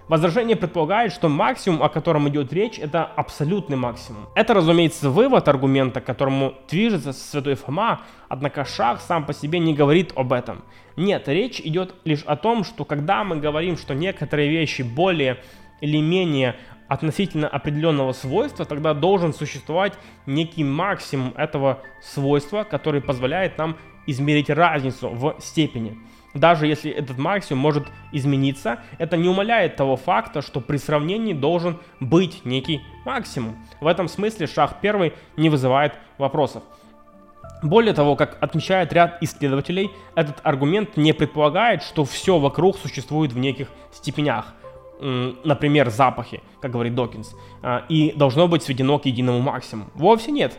Возражение 0.09 0.55
предполагает, 0.55 1.13
что 1.13 1.29
максимум, 1.29 1.83
о 1.83 1.87
котором 1.87 2.27
идет 2.29 2.51
речь, 2.51 2.79
это 2.79 3.03
абсолютный 3.05 3.77
максимум. 3.77 4.25
Это, 4.33 4.55
разумеется, 4.55 5.11
вывод 5.11 5.47
аргумента, 5.47 6.01
к 6.01 6.05
которому 6.05 6.55
движется 6.67 7.13
святой 7.13 7.53
Фома, 7.53 8.01
однако 8.27 8.65
шаг 8.65 9.01
сам 9.01 9.23
по 9.23 9.33
себе 9.33 9.59
не 9.59 9.75
говорит 9.75 10.11
об 10.15 10.33
этом. 10.33 10.63
Нет, 10.97 11.27
речь 11.27 11.61
идет 11.61 11.93
лишь 12.05 12.23
о 12.23 12.35
том, 12.37 12.63
что 12.63 12.85
когда 12.85 13.23
мы 13.23 13.35
говорим, 13.35 13.77
что 13.77 13.93
некоторые 13.93 14.49
вещи 14.49 14.81
более 14.81 15.37
или 15.79 16.01
менее 16.01 16.55
относительно 16.87 17.47
определенного 17.47 18.13
свойства, 18.13 18.65
тогда 18.65 18.95
должен 18.95 19.31
существовать 19.31 19.93
некий 20.25 20.63
максимум 20.63 21.35
этого 21.37 21.83
свойства, 22.01 22.63
который 22.63 22.99
позволяет 22.99 23.59
нам 23.59 23.77
измерить 24.07 24.49
разницу 24.49 25.09
в 25.09 25.35
степени. 25.39 25.99
Даже 26.33 26.67
если 26.67 26.91
этот 26.91 27.17
максимум 27.17 27.61
может 27.61 27.87
измениться, 28.11 28.79
это 28.97 29.17
не 29.17 29.27
умаляет 29.27 29.75
того 29.75 29.95
факта, 29.95 30.41
что 30.41 30.61
при 30.61 30.77
сравнении 30.77 31.33
должен 31.33 31.79
быть 31.99 32.45
некий 32.45 32.81
максимум. 33.05 33.57
В 33.81 33.87
этом 33.87 34.07
смысле 34.07 34.47
шаг 34.47 34.77
первый 34.81 35.13
не 35.37 35.49
вызывает 35.49 35.93
вопросов. 36.17 36.63
Более 37.63 37.93
того, 37.93 38.15
как 38.15 38.37
отмечает 38.41 38.93
ряд 38.93 39.21
исследователей, 39.21 39.91
этот 40.15 40.37
аргумент 40.43 40.95
не 40.97 41.13
предполагает, 41.13 41.83
что 41.83 42.05
все 42.05 42.37
вокруг 42.37 42.77
существует 42.77 43.33
в 43.33 43.37
неких 43.37 43.67
степенях 43.91 44.53
например, 45.01 45.89
запахи, 45.89 46.41
как 46.61 46.71
говорит 46.71 46.95
Докинс, 46.95 47.35
а, 47.61 47.85
и 47.89 48.13
должно 48.15 48.47
быть 48.47 48.63
сведено 48.63 48.99
к 48.99 49.05
единому 49.05 49.39
максимуму. 49.39 49.89
Вовсе 49.95 50.31
нет. 50.31 50.57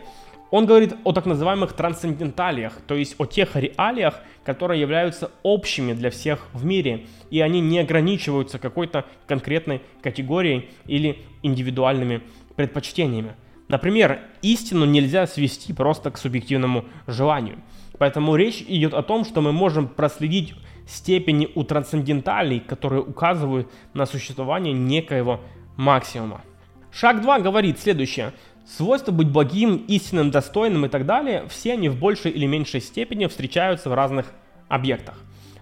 Он 0.51 0.65
говорит 0.65 0.95
о 1.05 1.13
так 1.13 1.25
называемых 1.25 1.73
трансценденталиях, 1.73 2.73
то 2.85 2.93
есть 2.93 3.15
о 3.17 3.25
тех 3.25 3.55
реалиях, 3.55 4.19
которые 4.43 4.81
являются 4.81 5.31
общими 5.43 5.93
для 5.93 6.09
всех 6.09 6.45
в 6.51 6.65
мире, 6.65 7.07
и 7.29 7.39
они 7.39 7.61
не 7.61 7.79
ограничиваются 7.79 8.59
какой-то 8.59 9.05
конкретной 9.27 9.81
категорией 10.03 10.69
или 10.85 11.19
индивидуальными 11.41 12.21
предпочтениями. 12.57 13.35
Например, 13.69 14.19
истину 14.41 14.83
нельзя 14.83 15.25
свести 15.25 15.71
просто 15.71 16.11
к 16.11 16.17
субъективному 16.17 16.83
желанию. 17.07 17.59
Поэтому 17.97 18.35
речь 18.35 18.61
идет 18.67 18.93
о 18.93 19.03
том, 19.03 19.23
что 19.23 19.39
мы 19.39 19.53
можем 19.53 19.87
проследить 19.87 20.53
степени 20.85 21.47
у 21.55 21.63
трансценденталей, 21.63 22.59
которые 22.59 23.01
указывают 23.01 23.71
на 23.93 24.05
существование 24.05 24.73
некоего 24.73 25.39
максимума. 25.77 26.41
Шаг 26.91 27.21
2 27.21 27.39
говорит 27.39 27.79
следующее. 27.79 28.33
Свойства 28.65 29.11
быть 29.11 29.29
благим, 29.29 29.77
истинным, 29.87 30.31
достойным 30.31 30.85
и 30.85 30.89
так 30.89 31.05
далее, 31.05 31.45
все 31.49 31.73
они 31.73 31.89
в 31.89 31.99
большей 31.99 32.31
или 32.31 32.45
меньшей 32.45 32.81
степени 32.81 33.25
встречаются 33.25 33.89
в 33.89 33.93
разных 33.93 34.31
объектах. 34.69 35.15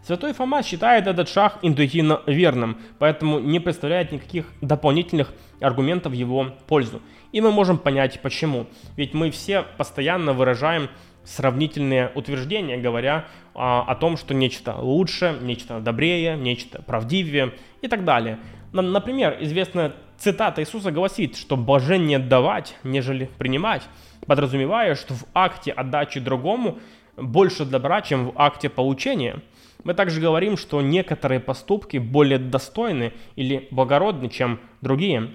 Святой 0.03 0.34
Фома 0.34 0.63
считает 0.63 1.08
этот 1.08 1.29
шаг 1.29 1.60
интуитивно 1.62 2.22
верным, 2.25 2.77
поэтому 2.98 3.39
не 3.39 3.60
представляет 3.60 4.12
никаких 4.12 4.46
дополнительных 4.62 5.34
аргументов 5.62 6.13
в 6.13 6.15
его 6.15 6.56
пользу. 6.68 7.01
И 7.32 7.41
мы 7.41 7.51
можем 7.51 7.77
понять 7.77 8.20
почему. 8.22 8.68
Ведь 8.96 9.13
мы 9.13 9.29
все 9.29 9.63
постоянно 9.77 10.34
выражаем 10.34 10.89
сравнительные 11.24 12.12
утверждения, 12.15 12.77
говоря 12.77 13.25
а, 13.53 13.84
о 13.84 13.96
том, 13.96 14.18
что 14.18 14.34
нечто 14.34 14.75
лучше, 14.77 15.38
нечто 15.41 15.79
добрее, 15.79 16.36
нечто 16.38 16.82
правдивее 16.82 17.53
и 17.82 17.88
так 17.88 18.03
далее. 18.03 18.39
Например, 18.72 19.38
известная 19.41 19.94
цитата 20.19 20.61
Иисуса 20.61 20.91
гласит, 20.91 21.35
что 21.35 21.57
блажение 21.57 22.19
давать, 22.19 22.75
нежели 22.83 23.29
принимать, 23.38 23.83
подразумевая, 24.25 24.95
что 24.95 25.13
в 25.13 25.23
акте 25.33 25.71
отдачи 25.71 26.19
другому 26.19 26.79
больше 27.17 27.65
добра, 27.65 28.01
чем 28.01 28.27
в 28.27 28.33
акте 28.35 28.69
получения. 28.69 29.41
Мы 29.83 29.93
также 29.93 30.19
говорим, 30.19 30.57
что 30.57 30.81
некоторые 30.81 31.39
поступки 31.39 31.97
более 31.97 32.38
достойны 32.38 33.13
или 33.35 33.67
благородны, 33.71 34.29
чем 34.29 34.59
другие. 34.81 35.31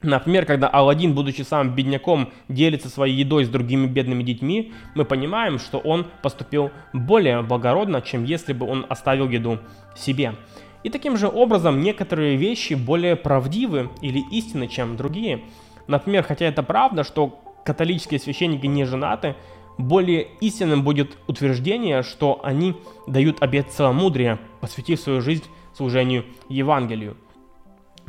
Например, 0.00 0.46
когда 0.46 0.68
Алладин, 0.68 1.12
будучи 1.12 1.42
сам 1.42 1.74
бедняком, 1.74 2.32
делится 2.48 2.88
своей 2.88 3.16
едой 3.16 3.44
с 3.44 3.48
другими 3.48 3.86
бедными 3.86 4.22
детьми, 4.22 4.72
мы 4.94 5.04
понимаем, 5.04 5.58
что 5.58 5.78
он 5.78 6.06
поступил 6.22 6.70
более 6.92 7.42
благородно, 7.42 8.00
чем 8.00 8.24
если 8.24 8.52
бы 8.52 8.66
он 8.66 8.86
оставил 8.88 9.28
еду 9.28 9.58
себе. 9.96 10.34
И 10.82 10.90
таким 10.90 11.16
же 11.16 11.28
образом 11.28 11.82
некоторые 11.82 12.36
вещи 12.36 12.74
более 12.74 13.16
правдивы 13.16 13.90
или 14.00 14.20
истинны, 14.30 14.68
чем 14.68 14.96
другие. 14.96 15.42
Например, 15.86 16.22
хотя 16.22 16.46
это 16.46 16.62
правда, 16.62 17.04
что 17.04 17.40
католические 17.64 18.20
священники 18.20 18.66
не 18.66 18.84
женаты, 18.84 19.34
более 19.76 20.28
истинным 20.40 20.82
будет 20.82 21.16
утверждение, 21.26 22.02
что 22.02 22.40
они 22.42 22.76
дают 23.06 23.42
обет 23.42 23.70
целомудрия, 23.70 24.38
посвятив 24.60 25.00
свою 25.00 25.20
жизнь 25.20 25.44
служению 25.74 26.24
Евангелию. 26.48 27.16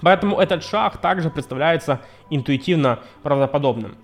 Поэтому 0.02 0.40
этот 0.40 0.64
шаг 0.64 0.98
также 0.98 1.30
представляется 1.30 2.02
интуитивно 2.30 3.00
правдоподобным. 3.22 3.96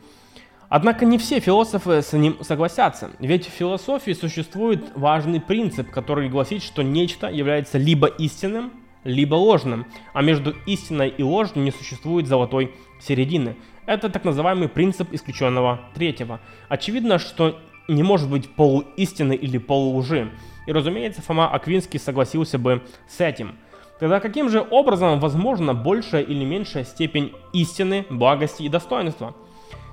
Однако 0.76 1.06
не 1.06 1.18
все 1.18 1.40
философы 1.40 2.02
с 2.02 2.12
ним 2.12 2.36
согласятся, 2.42 3.12
ведь 3.20 3.48
в 3.48 3.50
философии 3.50 4.12
существует 4.12 4.92
важный 4.94 5.40
принцип, 5.40 5.90
который 5.90 6.28
гласит, 6.28 6.62
что 6.64 6.82
нечто 6.82 7.28
является 7.28 7.78
либо 7.78 8.08
истинным, 8.08 8.74
либо 9.06 9.36
ложным, 9.36 9.86
а 10.14 10.22
между 10.22 10.54
истиной 10.66 11.08
и 11.08 11.24
ложью 11.24 11.62
не 11.62 11.72
существует 11.72 12.28
золотой 12.28 12.76
середины. 13.00 13.56
Это 13.86 14.10
так 14.10 14.26
называемый 14.26 14.68
принцип 14.68 15.14
исключенного 15.14 15.80
третьего. 15.94 16.42
Очевидно, 16.68 17.20
что 17.20 17.58
не 17.88 18.04
может 18.04 18.30
быть 18.30 18.50
полуистины 18.50 19.34
или 19.34 19.58
полулжи. 19.58 20.30
И 20.68 20.74
разумеется, 20.74 21.22
Фома 21.22 21.50
Аквинский 21.54 22.02
согласился 22.02 22.60
бы 22.60 22.84
с 23.08 23.22
этим– 23.22 23.56
Тогда 23.98 24.20
каким 24.20 24.50
же 24.50 24.60
образом 24.72 25.22
возможна 25.22 25.74
большая 25.74 26.22
или 26.22 26.44
меньшая 26.44 26.84
степень 26.84 27.32
истины, 27.54 28.06
благости 28.10 28.64
и 28.64 28.68
достоинства? 28.68 29.36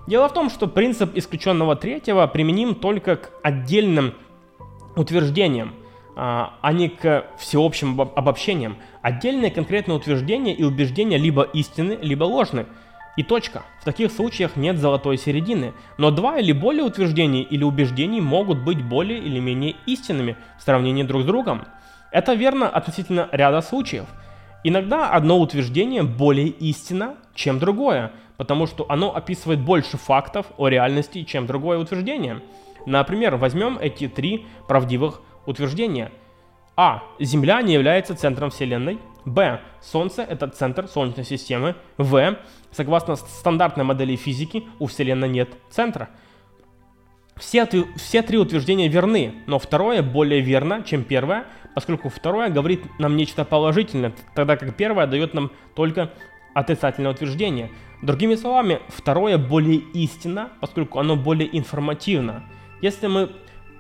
Дело 0.06 0.28
в 0.28 0.32
том, 0.32 0.50
что 0.50 0.66
принцип 0.66 1.16
исключенного 1.16 1.76
третьего 1.76 2.26
применим 2.26 2.74
только 2.74 3.16
к 3.16 3.30
отдельным 3.42 4.14
утверждениям, 4.96 5.74
а, 6.16 6.54
а 6.60 6.72
не 6.72 6.88
к 6.88 7.26
всеобщим 7.38 8.00
обобщениям. 8.00 8.76
Отдельные 9.00 9.50
конкретные 9.50 9.96
утверждения 9.96 10.54
и 10.54 10.64
убеждения 10.64 11.18
либо 11.18 11.42
истинны, 11.42 11.98
либо 12.00 12.24
ложны. 12.24 12.66
И 13.16 13.22
точка. 13.22 13.62
В 13.80 13.84
таких 13.84 14.10
случаях 14.10 14.56
нет 14.56 14.78
золотой 14.78 15.18
середины. 15.18 15.74
Но 15.98 16.10
два 16.10 16.38
или 16.38 16.52
более 16.52 16.84
утверждений 16.84 17.42
или 17.42 17.62
убеждений 17.62 18.20
могут 18.20 18.64
быть 18.64 18.82
более 18.82 19.18
или 19.18 19.38
менее 19.38 19.76
истинными 19.86 20.36
в 20.58 20.62
сравнении 20.62 21.02
друг 21.02 21.22
с 21.22 21.24
другом. 21.26 21.66
Это 22.10 22.34
верно 22.34 22.68
относительно 22.68 23.28
ряда 23.30 23.60
случаев. 23.60 24.06
Иногда 24.64 25.10
одно 25.10 25.38
утверждение 25.38 26.02
более 26.02 26.48
истинно, 26.48 27.16
чем 27.34 27.58
другое, 27.58 28.12
потому 28.42 28.66
что 28.66 28.84
оно 28.88 29.14
описывает 29.14 29.60
больше 29.60 29.96
фактов 29.96 30.46
о 30.56 30.66
реальности, 30.66 31.22
чем 31.22 31.46
другое 31.46 31.78
утверждение. 31.78 32.42
Например, 32.86 33.36
возьмем 33.36 33.78
эти 33.80 34.08
три 34.08 34.48
правдивых 34.66 35.22
утверждения. 35.46 36.10
А. 36.74 37.04
Земля 37.20 37.62
не 37.62 37.74
является 37.74 38.16
центром 38.16 38.50
Вселенной. 38.50 38.98
Б. 39.24 39.60
Солнце– 39.80 40.22
это 40.28 40.48
центр 40.48 40.88
Солнечной 40.88 41.24
системы. 41.24 41.76
В. 41.98 42.36
Согласно 42.72 43.14
стандартной 43.14 43.84
модели 43.84 44.16
физики, 44.16 44.64
у 44.80 44.88
Вселенной 44.88 45.28
нет 45.28 45.50
центра. 45.70 46.08
Все, 47.36 47.64
все 47.94 48.22
три 48.22 48.38
утверждения 48.38 48.88
верны, 48.88 49.34
но 49.46 49.60
второе 49.60 50.02
более 50.02 50.40
верно, 50.40 50.82
чем 50.82 51.04
первое, 51.04 51.44
поскольку 51.76 52.08
второе 52.08 52.50
говорит 52.50 52.82
нам 52.98 53.16
нечто 53.16 53.44
положительное, 53.44 54.12
тогда 54.34 54.56
как 54.56 54.74
первое 54.74 55.06
дает 55.06 55.32
нам 55.32 55.52
только 55.76 56.10
отрицательное 56.54 57.10
утверждение. 57.12 57.70
Другими 58.02 58.34
словами, 58.34 58.80
второе 58.88 59.38
более 59.38 59.76
истинно, 59.76 60.50
поскольку 60.60 60.98
оно 60.98 61.16
более 61.16 61.56
информативно. 61.56 62.42
Если 62.80 63.06
мы 63.06 63.30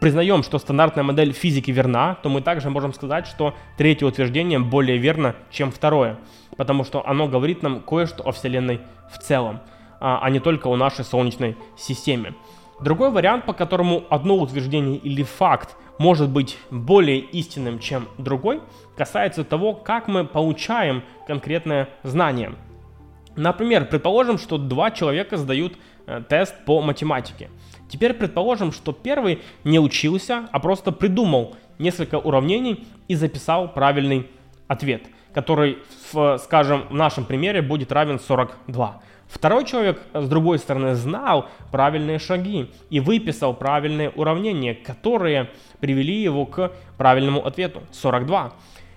признаем, 0.00 0.42
что 0.42 0.58
стандартная 0.58 1.04
модель 1.04 1.32
физики 1.32 1.70
верна, 1.70 2.16
то 2.16 2.28
мы 2.28 2.40
также 2.40 2.70
можем 2.70 2.92
сказать, 2.92 3.26
что 3.26 3.54
третье 3.76 4.06
утверждение 4.06 4.58
более 4.58 4.98
верно, 4.98 5.36
чем 5.50 5.70
второе, 5.70 6.18
потому 6.56 6.84
что 6.84 7.06
оно 7.06 7.28
говорит 7.28 7.62
нам 7.62 7.80
кое-что 7.80 8.22
о 8.24 8.32
Вселенной 8.32 8.80
в 9.12 9.18
целом, 9.18 9.60
а, 10.00 10.18
а 10.22 10.30
не 10.30 10.40
только 10.40 10.68
о 10.68 10.76
нашей 10.76 11.04
Солнечной 11.04 11.56
системе. 11.76 12.34
Другой 12.80 13.10
вариант, 13.10 13.46
по 13.46 13.52
которому 13.52 14.02
одно 14.10 14.36
утверждение 14.36 14.96
или 14.96 15.22
факт 15.22 15.76
может 15.98 16.30
быть 16.30 16.58
более 16.70 17.18
истинным, 17.18 17.78
чем 17.78 18.08
другой, 18.18 18.60
касается 18.96 19.44
того, 19.44 19.74
как 19.74 20.08
мы 20.08 20.24
получаем 20.24 21.02
конкретное 21.26 21.88
знание. 22.02 22.54
Например, 23.36 23.86
предположим, 23.86 24.38
что 24.38 24.58
два 24.58 24.90
человека 24.90 25.36
сдают 25.36 25.78
э, 26.06 26.22
тест 26.28 26.54
по 26.66 26.82
математике. 26.82 27.50
Теперь 27.88 28.14
предположим, 28.14 28.72
что 28.72 28.92
первый 28.92 29.40
не 29.64 29.78
учился, 29.78 30.48
а 30.50 30.58
просто 30.60 30.92
придумал 30.92 31.56
несколько 31.78 32.18
уравнений 32.18 32.86
и 33.08 33.14
записал 33.14 33.72
правильный 33.72 34.28
ответ, 34.68 35.02
который, 35.34 35.78
в, 36.12 36.38
скажем, 36.38 36.86
в 36.88 36.94
нашем 36.94 37.24
примере 37.24 37.62
будет 37.62 37.92
равен 37.92 38.18
42. 38.18 39.02
Второй 39.32 39.64
человек, 39.64 39.98
с 40.12 40.28
другой 40.28 40.58
стороны, 40.58 40.94
знал 40.94 41.48
правильные 41.70 42.18
шаги 42.18 42.70
и 42.90 43.00
выписал 43.00 43.54
правильные 43.54 44.10
уравнения, 44.10 44.74
которые 44.74 45.48
привели 45.80 46.22
его 46.22 46.44
к 46.44 46.70
правильному 46.98 47.44
ответу 47.44 47.82
42. 47.92 48.52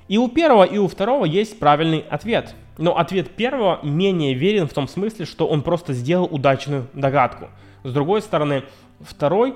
И 0.09 0.17
у 0.17 0.27
первого, 0.27 0.65
и 0.65 0.77
у 0.77 0.89
второго 0.89 1.23
есть 1.23 1.57
правильный 1.57 1.99
ответ. 2.09 2.53
Но 2.77 2.97
ответ 2.97 3.31
первого 3.31 3.79
менее 3.81 4.33
верен 4.33 4.67
в 4.67 4.73
том 4.73 4.89
смысле, 4.89 5.25
что 5.25 5.47
он 5.47 5.61
просто 5.61 5.93
сделал 5.93 6.25
удачную 6.25 6.87
догадку. 6.93 7.47
С 7.85 7.93
другой 7.93 8.21
стороны, 8.21 8.63
второй, 8.99 9.55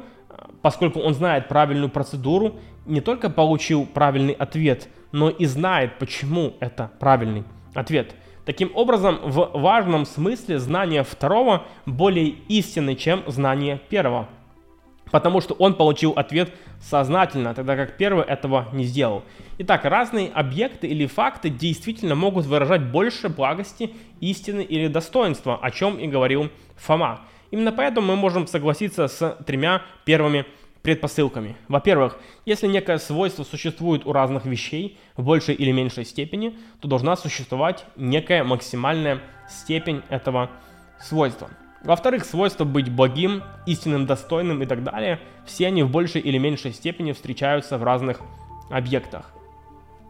поскольку 0.61 1.01
он 1.01 1.13
знает 1.13 1.49
правильную 1.49 1.89
процедуру, 1.89 2.55
не 2.85 3.01
только 3.01 3.29
получил 3.29 3.85
правильный 3.85 4.33
ответ, 4.33 4.87
но 5.11 5.29
и 5.29 5.45
знает, 5.45 5.99
почему 5.99 6.53
это 6.61 6.89
правильный 6.99 7.43
ответ. 7.73 8.15
Таким 8.49 8.71
образом, 8.73 9.19
в 9.21 9.51
важном 9.53 10.07
смысле 10.07 10.57
знание 10.57 11.03
второго 11.03 11.67
более 11.85 12.29
истинны, 12.47 12.95
чем 12.95 13.21
знание 13.27 13.79
первого. 13.89 14.27
Потому 15.11 15.39
что 15.39 15.53
он 15.53 15.75
получил 15.75 16.13
ответ 16.13 16.51
сознательно, 16.81 17.53
тогда 17.53 17.75
как 17.75 17.95
первый 17.97 18.25
этого 18.25 18.67
не 18.73 18.85
сделал. 18.85 19.21
Итак, 19.59 19.85
разные 19.85 20.31
объекты 20.31 20.87
или 20.87 21.05
факты 21.05 21.51
действительно 21.51 22.15
могут 22.15 22.47
выражать 22.47 22.81
больше 22.81 23.29
благости, 23.29 23.93
истины 24.19 24.61
или 24.61 24.87
достоинства, 24.87 25.59
о 25.61 25.69
чем 25.69 25.99
и 25.99 26.07
говорил 26.07 26.49
Фома. 26.77 27.21
Именно 27.51 27.71
поэтому 27.71 28.07
мы 28.07 28.15
можем 28.15 28.47
согласиться 28.47 29.07
с 29.07 29.37
тремя 29.45 29.83
первыми 30.05 30.47
предпосылками. 30.89 31.55
Во-первых, 31.67 32.17
если 32.45 32.65
некое 32.65 32.97
свойство 32.97 33.43
существует 33.43 34.07
у 34.07 34.11
разных 34.11 34.45
вещей 34.45 34.97
в 35.15 35.23
большей 35.23 35.53
или 35.53 35.71
меньшей 35.71 36.03
степени, 36.03 36.57
то 36.79 36.87
должна 36.87 37.15
существовать 37.15 37.85
некая 37.95 38.43
максимальная 38.43 39.21
степень 39.47 40.01
этого 40.09 40.49
свойства. 40.99 41.51
Во-вторых, 41.83 42.25
свойство 42.25 42.63
быть 42.63 42.89
благим, 42.89 43.43
истинным, 43.67 44.07
достойным 44.07 44.63
и 44.63 44.65
так 44.65 44.83
далее, 44.83 45.19
все 45.45 45.67
они 45.67 45.83
в 45.83 45.91
большей 45.91 46.21
или 46.21 46.39
меньшей 46.39 46.73
степени 46.73 47.11
встречаются 47.11 47.77
в 47.77 47.83
разных 47.83 48.21
объектах. 48.71 49.31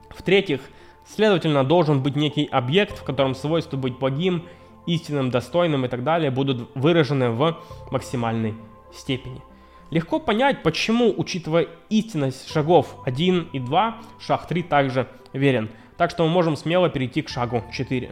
В-третьих, 0.10 0.62
следовательно, 1.06 1.66
должен 1.66 2.02
быть 2.02 2.16
некий 2.16 2.46
объект, 2.46 2.98
в 2.98 3.04
котором 3.04 3.36
свойство 3.36 3.76
быть 3.76 4.00
благим, 4.00 4.46
истинным, 4.88 5.30
достойным 5.30 5.84
и 5.84 5.90
так 5.90 6.06
далее 6.06 6.32
будут 6.32 6.70
выражены 6.74 7.32
в 7.32 7.58
максимальной 7.92 8.56
степени. 8.94 9.42
Легко 9.92 10.20
понять, 10.20 10.62
почему, 10.62 11.14
учитывая 11.16 11.68
истинность 11.90 12.52
шагов 12.52 12.96
1 13.06 13.50
и 13.54 13.60
2, 13.60 13.98
шаг 14.20 14.48
3 14.48 14.64
также 14.64 15.08
верен. 15.34 15.70
Так 15.98 16.12
что 16.12 16.26
мы 16.26 16.30
можем 16.30 16.56
смело 16.56 16.90
перейти 16.90 17.22
к 17.22 17.30
шагу 17.30 17.64
4. 17.72 18.12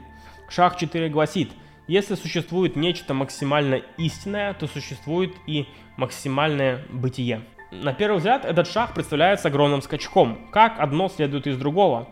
Шаг 0.50 0.78
4 0.78 1.10
гласит, 1.10 1.52
если 1.88 2.16
существует 2.16 2.76
нечто 2.76 3.14
максимально 3.14 3.82
истинное, 3.98 4.54
то 4.54 4.68
существует 4.68 5.34
и 5.46 5.68
максимальное 5.96 6.84
бытие. 6.90 7.42
На 7.72 7.94
первый 7.94 8.18
взгляд 8.18 8.44
этот 8.44 8.68
шаг 8.68 8.94
представляется 8.94 9.48
огромным 9.50 9.82
скачком. 9.82 10.50
Как 10.52 10.80
одно 10.80 11.10
следует 11.10 11.48
из 11.48 11.58
другого? 11.58 12.10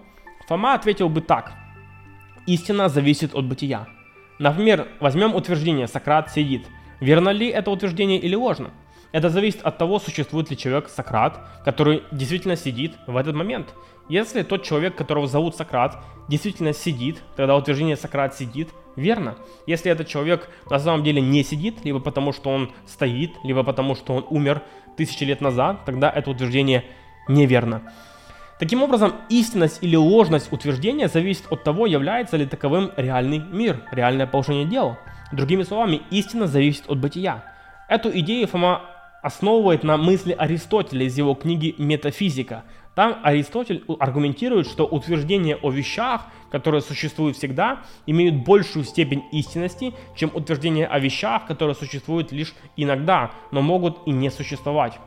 Фома 0.48 0.76
ответил 0.76 1.10
бы 1.10 1.22
так. 1.22 1.54
Истина 2.46 2.88
зависит 2.88 3.34
от 3.34 3.46
бытия. 3.46 3.88
Например, 4.38 4.88
возьмем 5.00 5.34
утверждение 5.34 5.88
«Сократ 5.88 6.32
сидит». 6.32 6.66
Верно 7.00 7.30
ли 7.30 7.48
это 7.48 7.72
утверждение 7.72 8.20
или 8.20 8.36
ложно? 8.36 8.72
Это 9.12 9.30
зависит 9.30 9.62
от 9.62 9.78
того, 9.78 10.00
существует 10.00 10.50
ли 10.50 10.58
человек 10.58 10.90
Сократ, 10.90 11.40
который 11.64 12.04
действительно 12.12 12.56
сидит 12.56 12.94
в 13.08 13.16
этот 13.16 13.36
момент. 13.36 13.74
Если 14.10 14.44
тот 14.44 14.64
человек, 14.64 14.96
которого 14.96 15.28
зовут 15.28 15.56
Сократ, 15.56 16.04
действительно 16.28 16.74
сидит, 16.74 17.22
тогда 17.36 17.56
утверждение 17.56 17.96
Сократ 17.96 18.36
сидит 18.36 18.70
верно. 18.96 19.36
Если 19.66 19.92
этот 19.92 20.08
человек 20.08 20.50
на 20.70 20.80
самом 20.80 21.04
деле 21.04 21.22
не 21.22 21.44
сидит, 21.44 21.84
либо 21.84 22.00
потому 22.00 22.32
что 22.34 22.50
он 22.50 22.72
стоит, 22.86 23.32
либо 23.44 23.64
потому 23.64 23.96
что 23.96 24.14
он 24.14 24.26
умер 24.30 24.62
тысячи 24.98 25.24
лет 25.24 25.42
назад, 25.42 25.86
тогда 25.86 26.10
это 26.10 26.30
утверждение 26.30 26.86
неверно. 27.28 27.82
Таким 28.60 28.84
образом, 28.84 29.16
истинность 29.30 29.80
или 29.82 29.98
ложность 29.98 30.52
утверждения 30.54 31.10
зависит 31.10 31.46
от 31.50 31.64
того, 31.64 31.88
является 31.88 32.38
ли 32.38 32.46
таковым 32.46 32.92
реальный 32.96 33.40
мир, 33.40 33.82
реальное 33.92 34.28
положение 34.28 34.66
дела. 34.66 34.98
Другими 35.34 35.64
словами, 35.64 36.04
истина 36.10 36.48
зависит 36.48 36.90
от 36.90 37.00
бытия. 37.00 37.44
Эту 37.90 38.18
идею 38.20 38.48
Фома 38.48 38.82
основывает 39.26 39.84
на 39.84 39.98
мысли 39.98 40.36
Аристотеля 40.38 41.08
из 41.08 41.18
его 41.18 41.34
книги 41.34 41.74
«Метафизика». 41.80 42.64
Там 42.94 43.18
Аристотель 43.24 43.84
аргументирует, 44.00 44.68
что 44.68 44.86
утверждения 44.86 45.56
о 45.56 45.72
вещах, 45.72 46.28
которые 46.52 46.82
существуют 46.82 47.36
всегда, 47.36 47.82
имеют 48.06 48.46
большую 48.46 48.86
степень 48.86 49.24
истинности, 49.32 49.96
чем 50.16 50.30
утверждения 50.32 50.86
о 50.86 51.00
вещах, 51.00 51.48
которые 51.48 51.74
существуют 51.74 52.32
лишь 52.32 52.54
иногда, 52.78 53.32
но 53.50 53.64
могут 53.64 53.98
и 54.06 54.12
не 54.12 54.30
существовать. 54.30 55.00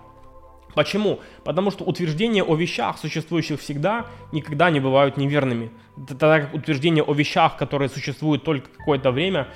Почему? 0.75 1.21
Потому 1.45 1.71
что 1.71 1.85
утверждения 1.85 2.43
о 2.43 2.57
вещах, 2.57 2.99
существующих 2.99 3.61
всегда, 3.61 4.07
никогда 4.33 4.69
не 4.71 4.81
бывают 4.81 5.17
неверными. 5.17 5.71
Тогда 6.09 6.41
как 6.41 6.55
утверждения 6.55 7.03
о 7.05 7.15
вещах, 7.15 7.57
которые 7.57 7.89
существуют 7.89 8.43
только 8.43 8.69
какое-то 8.69 9.13
время, 9.13 9.47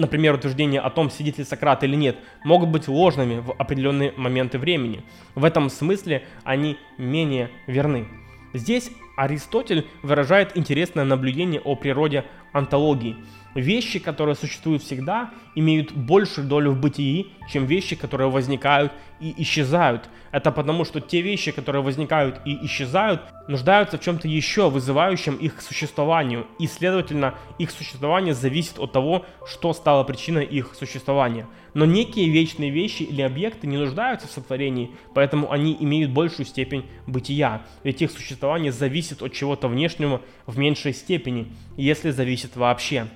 например, 0.00 0.34
утверждения 0.34 0.80
о 0.80 0.90
том, 0.90 1.10
сидит 1.10 1.38
ли 1.38 1.44
Сократ 1.44 1.84
или 1.84 1.94
нет, 1.94 2.16
могут 2.44 2.70
быть 2.70 2.88
ложными 2.88 3.40
в 3.40 3.52
определенные 3.52 4.12
моменты 4.16 4.58
времени. 4.58 5.04
В 5.34 5.44
этом 5.44 5.70
смысле 5.70 6.24
они 6.42 6.78
менее 6.98 7.50
верны. 7.66 8.08
Здесь 8.52 8.90
Аристотель 9.16 9.86
выражает 10.02 10.56
интересное 10.56 11.04
наблюдение 11.04 11.60
о 11.60 11.76
природе 11.76 12.24
антологии– 12.52 13.16
Вещи, 13.54 13.98
которые 13.98 14.36
существуют 14.36 14.82
всегда, 14.82 15.30
имеют 15.56 15.92
большую 15.92 16.46
долю 16.46 16.70
в 16.70 16.80
бытии, 16.80 17.32
чем 17.50 17.66
вещи, 17.66 17.96
которые 17.96 18.30
возникают 18.30 18.92
и 19.18 19.34
исчезают. 19.42 20.08
Это 20.30 20.52
потому, 20.52 20.84
что 20.84 21.00
те 21.00 21.20
вещи, 21.20 21.50
которые 21.50 21.82
возникают 21.82 22.40
и 22.44 22.64
исчезают, 22.66 23.22
нуждаются 23.48 23.98
в 23.98 24.00
чем-то 24.00 24.28
еще, 24.28 24.70
вызывающем 24.70 25.34
их 25.34 25.56
к 25.56 25.62
существованию. 25.62 26.46
И, 26.60 26.68
следовательно, 26.68 27.34
их 27.58 27.72
существование 27.72 28.34
зависит 28.34 28.78
от 28.78 28.92
того, 28.92 29.26
что 29.44 29.72
стало 29.72 30.04
причиной 30.04 30.44
их 30.44 30.76
существования. 30.78 31.48
Но 31.74 31.84
некие 31.84 32.28
вечные 32.28 32.70
вещи 32.70 33.02
или 33.02 33.22
объекты 33.22 33.66
не 33.66 33.76
нуждаются 33.76 34.28
в 34.28 34.30
сотворении, 34.30 34.90
поэтому 35.14 35.50
они 35.50 35.76
имеют 35.80 36.12
большую 36.12 36.46
степень 36.46 36.84
бытия. 37.08 37.62
Ведь 37.82 38.00
их 38.00 38.12
существование 38.12 38.70
зависит 38.70 39.22
от 39.22 39.32
чего-то 39.32 39.66
внешнего 39.66 40.20
в 40.46 40.56
меньшей 40.56 40.94
степени, 40.94 41.48
если 41.76 42.10
зависит 42.10 42.54
вообще. 42.54 43.06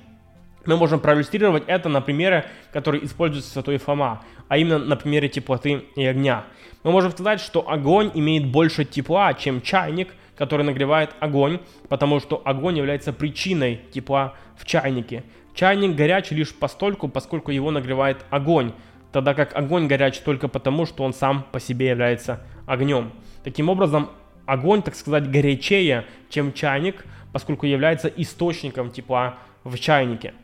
Мы 0.67 0.77
можем 0.77 1.01
проиллюстрировать 1.01 1.65
это 1.67 1.89
на 1.89 2.01
примере, 2.01 2.47
который 2.73 3.05
используется 3.05 3.51
Святой 3.51 3.77
Фома, 3.79 4.23
а 4.49 4.57
именно 4.57 4.79
на 4.79 4.97
примере 4.97 5.29
теплоты 5.29 5.85
и 5.95 6.05
огня. 6.05 6.45
Мы 6.83 6.91
можем 6.91 7.13
сказать, 7.13 7.41
что 7.41 7.69
огонь 7.69 8.11
имеет 8.15 8.47
больше 8.47 8.85
тепла, 8.85 9.35
чем 9.35 9.61
чайник, 9.61 10.15
который 10.37 10.65
нагревает 10.65 11.11
огонь, 11.21 11.61
потому 11.89 12.21
что 12.21 12.41
огонь 12.45 12.79
является 12.79 13.13
причиной 13.13 13.81
тепла 13.93 14.35
в 14.57 14.65
чайнике. 14.65 15.25
Чайник 15.55 15.95
горячий 15.95 16.35
лишь 16.35 16.55
постольку, 16.55 17.09
поскольку 17.09 17.51
его 17.51 17.71
нагревает 17.71 18.25
огонь, 18.31 18.73
тогда 19.13 19.35
как 19.35 19.57
огонь 19.57 19.87
горяч 19.87 20.19
только 20.19 20.49
потому, 20.49 20.87
что 20.87 21.05
он 21.05 21.15
сам 21.15 21.47
по 21.53 21.61
себе 21.61 21.89
является 21.89 22.41
огнем. 22.67 23.13
Таким 23.45 23.69
образом, 23.69 24.11
огонь, 24.47 24.83
так 24.83 24.97
сказать, 24.97 25.31
горячее, 25.31 26.07
чем 26.29 26.53
чайник, 26.53 27.05
поскольку 27.33 27.67
является 27.67 28.09
источником 28.09 28.91
тепла 28.91 29.39
в 29.63 29.79
чайнике. 29.79 30.35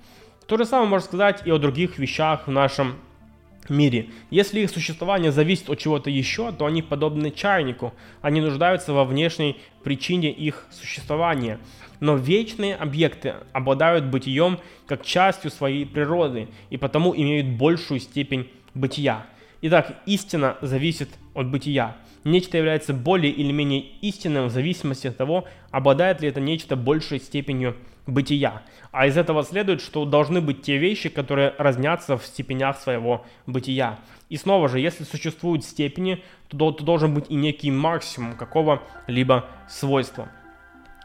То 0.51 0.57
же 0.57 0.65
самое 0.65 0.89
можно 0.89 1.07
сказать 1.07 1.43
и 1.45 1.51
о 1.53 1.59
других 1.59 1.97
вещах 2.01 2.49
в 2.49 2.51
нашем 2.51 2.97
мире. 3.69 4.09
Если 4.31 4.59
их 4.59 4.71
существование 4.71 5.31
зависит 5.31 5.71
от 5.71 5.79
чего-то 5.79 6.11
еще, 6.11 6.51
то 6.51 6.67
они 6.67 6.83
подобны 6.83 7.31
чайнику. 7.31 7.95
Они 8.21 8.41
нуждаются 8.41 8.93
во 8.93 9.05
внешней 9.05 9.61
причине 9.85 10.33
их 10.33 10.67
существования. 10.73 11.61
Но 12.01 12.17
вечные 12.17 12.75
объекты 12.75 13.37
обладают 13.53 14.07
бытием 14.07 14.59
как 14.89 15.05
частью 15.05 15.53
своей 15.53 15.87
природы 15.87 16.49
и 16.69 16.77
потому 16.77 17.15
имеют 17.15 17.47
большую 17.47 18.01
степень 18.01 18.51
бытия. 18.75 19.27
Итак, 19.63 20.03
истина 20.07 20.57
зависит 20.63 21.11
от 21.33 21.47
бытия. 21.47 21.97
Нечто 22.25 22.59
является 22.59 22.93
более 22.93 23.33
или 23.33 23.53
менее 23.53 23.85
истинным 24.01 24.49
в 24.49 24.51
зависимости 24.51 25.07
от 25.07 25.17
того, 25.17 25.45
обладает 25.71 26.23
ли 26.23 26.29
это 26.29 26.41
нечто 26.41 26.75
большей 26.75 27.21
степенью 27.21 27.77
бытия. 28.11 28.63
А 28.93 29.07
из 29.07 29.17
этого 29.17 29.43
следует, 29.45 29.81
что 29.81 30.05
должны 30.05 30.41
быть 30.41 30.63
те 30.63 30.77
вещи, 30.79 31.09
которые 31.09 31.55
разнятся 31.59 32.17
в 32.17 32.25
степенях 32.25 32.79
своего 32.79 33.25
бытия. 33.47 33.99
И 34.29 34.37
снова 34.37 34.69
же, 34.69 34.81
если 34.81 35.05
существуют 35.05 35.65
степени, 35.65 36.23
то, 36.49 36.73
то 36.73 36.85
должен 36.85 37.15
быть 37.15 37.27
и 37.29 37.35
некий 37.35 37.71
максимум 37.71 38.35
какого-либо 38.37 39.47
свойства. 39.69 40.29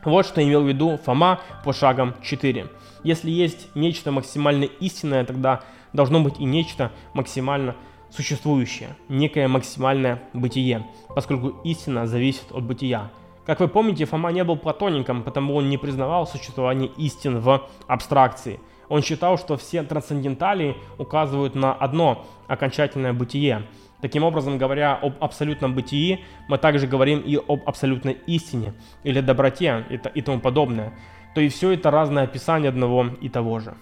Вот 0.03 0.25
что 0.25 0.43
имел 0.43 0.63
в 0.63 0.67
виду 0.67 0.97
Фома 1.03 1.41
по 1.63 1.73
шагам 1.73 2.15
4. 2.21 2.67
Если 3.03 3.31
есть 3.31 3.67
нечто 3.75 4.11
максимально 4.11 4.65
истинное, 4.65 5.25
тогда 5.25 5.63
должно 5.93 6.21
быть 6.21 6.39
и 6.39 6.43
нечто 6.45 6.91
максимально 7.13 7.75
существующее, 8.11 8.95
некое 9.09 9.47
максимальное 9.47 10.21
бытие, 10.33 10.85
поскольку 11.15 11.49
истина 11.63 12.07
зависит 12.07 12.51
от 12.51 12.63
бытия. 12.63 13.11
Как 13.45 13.59
вы 13.59 13.67
помните, 13.67 14.05
Фома 14.05 14.31
не 14.31 14.43
был 14.43 14.57
платоником, 14.57 15.23
потому 15.23 15.55
он 15.55 15.69
не 15.69 15.77
признавал 15.77 16.25
существование 16.25 16.89
истин 16.97 17.39
в 17.39 17.67
абстракции. 17.87 18.59
Он 18.89 19.01
считал, 19.01 19.37
что 19.37 19.55
все 19.55 19.83
трансценденталии 19.83 20.75
указывают 20.97 21.55
на 21.55 21.73
одно 21.73 22.25
окончательное 22.47 23.13
бытие. 23.13 23.63
Таким 24.01 24.23
образом, 24.23 24.57
говоря 24.57 24.95
об 24.95 25.13
абсолютном 25.23 25.73
бытии, 25.73 26.23
мы 26.47 26.57
также 26.57 26.87
говорим 26.87 27.19
и 27.19 27.35
об 27.35 27.61
абсолютной 27.67 28.17
истине 28.27 28.73
или 29.03 29.21
доброте 29.21 29.85
и 30.13 30.21
тому 30.21 30.39
подобное. 30.39 30.93
То 31.33 31.41
и 31.41 31.49
все 31.49 31.71
это 31.71 31.91
разное 31.91 32.23
описание 32.23 32.69
одного 32.69 33.07
и 33.21 33.29
того 33.29 33.59
же. 33.59 33.75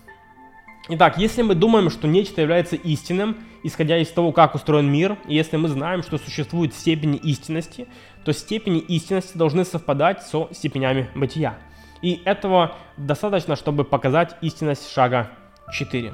Итак, 0.90 1.18
если 1.18 1.44
мы 1.44 1.56
думаем, 1.56 1.90
что 1.90 2.10
нечто 2.10 2.42
является 2.42 2.76
истинным, 2.76 3.38
исходя 3.64 3.98
из 3.98 4.10
того, 4.10 4.34
как 4.34 4.54
устроен 4.54 4.92
мир, 4.92 5.18
и 5.28 5.34
если 5.34 5.56
мы 5.56 5.70
знаем, 5.70 6.04
что 6.04 6.18
существуют 6.18 6.74
степени 6.74 7.16
истинности, 7.16 7.88
то 8.26 8.34
степени 8.34 8.80
истинности 8.80 9.38
должны 9.38 9.64
совпадать 9.64 10.24
со 10.24 10.50
степенями 10.52 11.10
бытия. 11.16 11.58
И 12.02 12.22
этого 12.26 12.76
достаточно, 12.98 13.56
чтобы 13.56 13.86
показать 13.86 14.36
истинность 14.42 14.92
шага 14.92 15.32
4. 15.72 16.14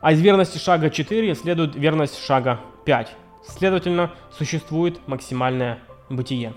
А 0.00 0.12
из 0.12 0.20
верности 0.22 0.56
шага 0.56 0.88
4 0.88 1.34
следует 1.34 1.76
верность 1.76 2.24
шага 2.24 2.60
5. 2.86 3.14
Следовательно, 3.46 4.12
существует 4.30 4.98
максимальное 5.06 5.78
бытие. 6.08 6.54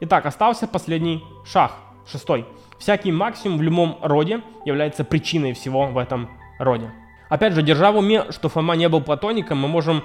Итак, 0.00 0.24
остался 0.24 0.66
последний 0.66 1.22
шаг, 1.44 1.72
шестой. 2.10 2.46
Всякий 2.78 3.12
максимум 3.12 3.58
в 3.58 3.62
любом 3.62 3.98
роде 4.00 4.40
является 4.64 5.04
причиной 5.04 5.52
всего 5.52 5.88
в 5.88 5.98
этом 5.98 6.30
роде. 6.58 6.90
Опять 7.28 7.54
же, 7.54 7.62
держа 7.62 7.92
в 7.92 7.96
уме, 7.96 8.30
что 8.30 8.48
Фома 8.48 8.76
не 8.76 8.88
был 8.88 9.00
платоником, 9.00 9.58
мы 9.58 9.68
можем 9.68 10.04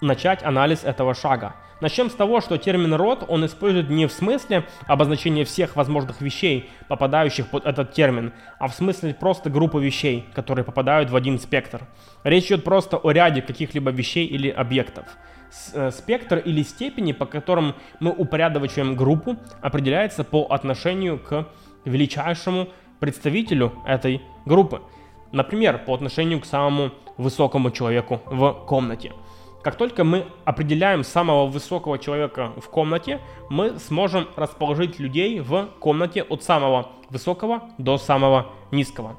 начать 0.00 0.42
анализ 0.42 0.84
этого 0.84 1.14
шага. 1.14 1.54
Начнем 1.80 2.10
с 2.10 2.14
того, 2.14 2.40
что 2.40 2.58
термин 2.58 2.94
«род» 2.94 3.24
он 3.28 3.44
использует 3.44 3.90
не 3.90 4.06
в 4.06 4.12
смысле 4.12 4.64
обозначения 4.86 5.44
всех 5.44 5.74
возможных 5.74 6.20
вещей, 6.20 6.70
попадающих 6.88 7.48
под 7.48 7.66
этот 7.66 7.92
термин, 7.92 8.32
а 8.58 8.68
в 8.68 8.74
смысле 8.74 9.14
просто 9.14 9.50
группы 9.50 9.82
вещей, 9.82 10.26
которые 10.32 10.64
попадают 10.64 11.10
в 11.10 11.16
один 11.16 11.38
спектр. 11.38 11.82
Речь 12.22 12.46
идет 12.46 12.64
просто 12.64 12.98
о 12.98 13.10
ряде 13.10 13.42
каких-либо 13.42 13.90
вещей 13.90 14.26
или 14.26 14.48
объектов. 14.48 15.06
Э, 15.74 15.90
спектр 15.90 16.38
или 16.38 16.62
степени, 16.62 17.12
по 17.12 17.26
которым 17.26 17.74
мы 18.00 18.12
упорядочиваем 18.12 18.94
группу, 18.94 19.36
определяется 19.60 20.24
по 20.24 20.46
отношению 20.50 21.18
к 21.18 21.48
величайшему 21.84 22.68
представителю 23.00 23.72
этой 23.84 24.22
группы. 24.44 24.82
Например, 25.32 25.78
по 25.78 25.94
отношению 25.94 26.40
к 26.40 26.44
самому 26.44 26.92
высокому 27.16 27.70
человеку 27.70 28.20
в 28.26 28.52
комнате. 28.66 29.12
Как 29.62 29.76
только 29.76 30.04
мы 30.04 30.26
определяем 30.44 31.04
самого 31.04 31.46
высокого 31.46 31.98
человека 31.98 32.52
в 32.56 32.68
комнате, 32.68 33.20
мы 33.48 33.78
сможем 33.78 34.28
расположить 34.36 34.98
людей 34.98 35.40
в 35.40 35.68
комнате 35.78 36.22
от 36.22 36.42
самого 36.42 36.90
высокого 37.10 37.70
до 37.78 37.96
самого 37.96 38.52
низкого. 38.72 39.16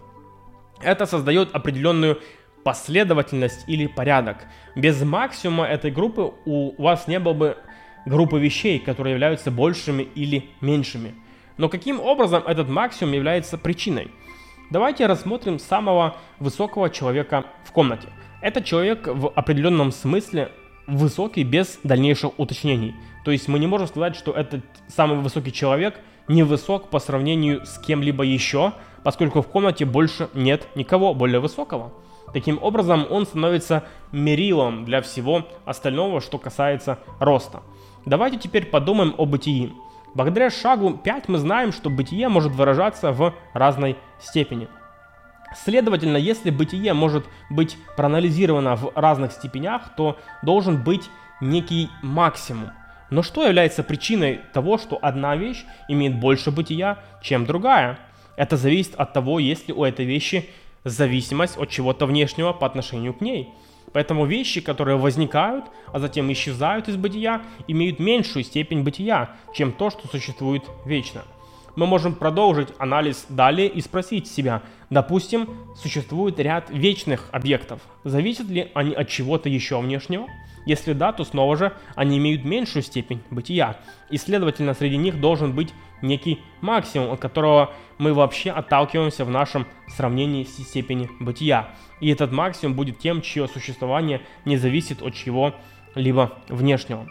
Это 0.81 1.05
создает 1.05 1.55
определенную 1.55 2.19
последовательность 2.63 3.63
или 3.67 3.87
порядок. 3.87 4.45
Без 4.75 5.01
максимума 5.01 5.65
этой 5.65 5.91
группы 5.91 6.33
у 6.45 6.81
вас 6.81 7.07
не 7.07 7.19
было 7.19 7.33
бы 7.33 7.57
группы 8.05 8.39
вещей, 8.39 8.79
которые 8.79 9.13
являются 9.13 9.49
большими 9.49 10.03
или 10.03 10.49
меньшими. 10.59 11.15
Но 11.57 11.69
каким 11.69 12.01
образом 12.01 12.43
этот 12.45 12.67
максимум 12.67 13.13
является 13.13 13.57
причиной? 13.57 14.11
Давайте 14.71 15.05
рассмотрим 15.05 15.59
самого 15.59 16.15
высокого 16.39 16.89
человека 16.89 17.45
в 17.65 17.71
комнате. 17.71 18.07
Этот 18.41 18.65
человек 18.65 19.07
в 19.07 19.27
определенном 19.29 19.91
смысле 19.91 20.51
высокий 20.87 21.43
без 21.43 21.79
дальнейших 21.83 22.37
уточнений. 22.39 22.95
То 23.23 23.31
есть 23.31 23.47
мы 23.47 23.59
не 23.59 23.67
можем 23.67 23.87
сказать, 23.87 24.15
что 24.15 24.31
этот 24.31 24.61
самый 24.87 25.19
высокий 25.19 25.51
человек 25.51 25.99
невысок 26.27 26.89
по 26.89 26.99
сравнению 26.99 27.65
с 27.65 27.77
кем-либо 27.79 28.23
еще, 28.23 28.73
поскольку 29.03 29.41
в 29.41 29.47
комнате 29.47 29.85
больше 29.85 30.29
нет 30.33 30.67
никого 30.75 31.13
более 31.13 31.39
высокого. 31.39 31.93
Таким 32.33 32.57
образом, 32.61 33.05
он 33.09 33.25
становится 33.25 33.83
мерилом 34.11 34.85
для 34.85 35.01
всего 35.01 35.47
остального, 35.65 36.19
что 36.19 36.39
касается 36.39 36.99
роста. 37.19 37.61
Давайте 38.05 38.37
теперь 38.37 38.65
подумаем 38.65 39.13
о 39.17 39.25
бытии. 39.25 39.71
Благодаря 40.13 40.51
шагу 40.51 40.93
5 40.93 41.27
мы 41.27 41.39
знаем, 41.39 41.71
что 41.71 41.89
бытие 41.89 42.29
может 42.29 42.51
выражаться 42.53 43.11
в 43.11 43.33
разной 43.53 43.97
степени. 44.19 44.67
Следовательно, 45.55 46.17
если 46.17 46.49
бытие 46.51 46.93
может 46.93 47.25
быть 47.49 47.77
проанализировано 47.95 48.75
в 48.75 48.91
разных 48.95 49.31
степенях, 49.31 49.95
то 49.95 50.17
должен 50.43 50.83
быть 50.83 51.09
некий 51.41 51.89
максимум. 52.01 52.71
Но 53.09 53.21
что 53.21 53.45
является 53.45 53.83
причиной 53.83 54.41
того, 54.53 54.77
что 54.77 54.97
одна 55.01 55.35
вещь 55.35 55.65
имеет 55.87 56.19
больше 56.19 56.51
бытия, 56.51 56.99
чем 57.21 57.45
другая? 57.45 57.99
Это 58.35 58.57
зависит 58.57 58.95
от 58.95 59.13
того, 59.13 59.39
есть 59.39 59.67
ли 59.67 59.73
у 59.73 59.83
этой 59.83 60.05
вещи 60.05 60.49
зависимость 60.83 61.57
от 61.57 61.69
чего-то 61.69 62.05
внешнего 62.05 62.53
по 62.53 62.65
отношению 62.65 63.13
к 63.13 63.21
ней. 63.21 63.53
Поэтому 63.93 64.25
вещи, 64.25 64.59
которые 64.59 64.97
возникают, 64.97 65.65
а 65.91 65.99
затем 65.99 66.31
исчезают 66.31 66.89
из 66.89 66.97
бытия, 66.97 67.43
имеют 67.67 67.99
меньшую 67.99 68.43
степень 68.43 68.83
бытия, 68.83 69.35
чем 69.53 69.71
то, 69.71 69.89
что 69.89 70.07
существует 70.07 70.63
вечно. 70.85 71.23
Мы 71.75 71.87
можем 71.87 72.13
продолжить 72.13 72.69
анализ 72.77 73.25
далее 73.29 73.67
и 73.67 73.81
спросить 73.81 74.27
себя, 74.27 74.61
допустим, 74.89 75.49
существует 75.75 76.39
ряд 76.39 76.69
вечных 76.69 77.29
объектов. 77.31 77.81
Зависят 78.03 78.47
ли 78.47 78.71
они 78.75 78.93
от 78.93 79.09
чего-то 79.09 79.49
еще 79.49 79.79
внешнего? 79.79 80.27
Если 80.65 80.93
да, 80.93 81.11
то 81.11 81.23
снова 81.23 81.57
же 81.57 81.73
они 81.95 82.17
имеют 82.19 82.45
меньшую 82.45 82.83
степень 82.83 83.21
бытия. 83.31 83.77
И 84.09 84.17
следовательно, 84.17 84.73
среди 84.73 84.97
них 84.97 85.19
должен 85.19 85.53
быть 85.53 85.73
некий 86.01 86.39
максимум, 86.61 87.11
от 87.11 87.19
которого 87.19 87.73
мы 87.97 88.13
вообще 88.13 88.51
отталкиваемся 88.51 89.25
в 89.25 89.29
нашем 89.29 89.65
сравнении 89.87 90.43
с 90.43 90.55
степени 90.55 91.09
бытия. 91.19 91.69
И 91.99 92.09
этот 92.09 92.31
максимум 92.31 92.75
будет 92.75 92.99
тем, 92.99 93.21
чье 93.21 93.47
существование 93.47 94.21
не 94.45 94.57
зависит 94.57 95.01
от 95.01 95.15
чего-либо 95.15 96.33
внешнего. 96.49 97.07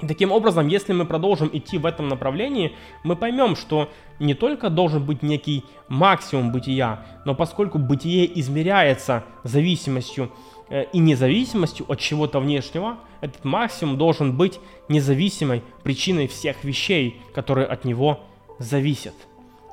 Таким 0.00 0.32
образом, 0.32 0.68
если 0.68 0.92
мы 0.92 1.04
продолжим 1.04 1.50
идти 1.52 1.78
в 1.78 1.86
этом 1.86 2.08
направлении, 2.08 2.72
мы 3.04 3.16
поймем, 3.16 3.54
что 3.54 3.90
не 4.18 4.34
только 4.34 4.68
должен 4.68 5.04
быть 5.04 5.22
некий 5.22 5.64
максимум 5.88 6.52
бытия, 6.52 7.06
но 7.24 7.34
поскольку 7.34 7.78
бытие 7.78 8.38
измеряется 8.40 9.24
зависимостью 9.44 10.32
э, 10.68 10.84
и 10.92 10.98
независимостью 10.98 11.86
от 11.88 12.00
чего-то 12.00 12.40
внешнего, 12.40 12.98
этот 13.20 13.44
максимум 13.44 13.96
должен 13.96 14.36
быть 14.36 14.58
независимой 14.88 15.62
причиной 15.82 16.26
всех 16.26 16.64
вещей, 16.64 17.20
которые 17.32 17.66
от 17.66 17.84
него 17.84 18.20
зависят. 18.58 19.14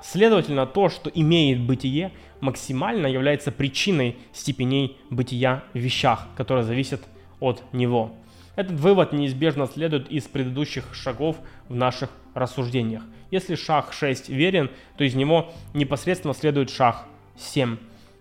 Следовательно, 0.04 0.66
то, 0.66 0.90
что 0.90 1.10
имеет 1.10 1.62
бытие, 1.62 2.12
максимально 2.40 3.08
является 3.08 3.52
причиной 3.52 4.18
степеней 4.34 4.98
бытия 5.10 5.64
в 5.74 5.78
вещах, 5.78 6.28
которые 6.36 6.64
зависят 6.64 7.02
от 7.40 7.62
него. 7.74 8.12
Этот 8.56 8.80
вывод 8.80 9.14
неизбежно 9.14 9.66
следует 9.68 10.10
из 10.10 10.24
предыдущих 10.26 10.94
шагов 10.94 11.38
в 11.70 11.76
наших 11.76 12.10
рассуждениях. 12.34 13.04
Если 13.30 13.56
шаг 13.56 13.94
6 13.94 14.30
верен, 14.30 14.70
то 14.98 15.04
из 15.04 15.16
него 15.16 15.54
непосредственно 15.74 16.34
следует 16.34 16.70
шаг 16.70 17.06
7. 17.38 17.78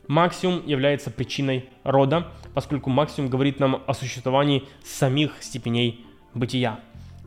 Максимум 0.07 0.67
является 0.67 1.11
причиной 1.11 1.69
рода, 1.85 2.29
поскольку 2.55 2.91
максимум 2.91 3.31
говорит 3.31 3.61
нам 3.61 3.83
о 3.87 3.95
существовании 3.95 4.65
самих 4.85 5.43
степеней 5.43 6.05
бытия. 6.35 6.81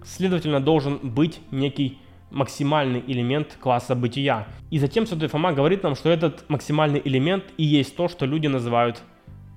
Следовательно, 0.05 0.59
должен 0.59 0.97
быть 0.97 1.39
некий 1.51 1.97
максимальный 2.31 3.03
элемент 3.05 3.57
класса 3.59 3.95
бытия. 3.95 4.47
И 4.69 4.79
затем 4.79 5.05
Святой 5.05 5.29
Фома 5.29 5.53
говорит 5.53 5.83
нам, 5.83 5.95
что 5.95 6.09
этот 6.09 6.49
максимальный 6.49 7.01
элемент 7.03 7.45
и 7.57 7.63
есть 7.63 7.95
то, 7.95 8.07
что 8.07 8.25
люди 8.25 8.47
называют 8.47 9.01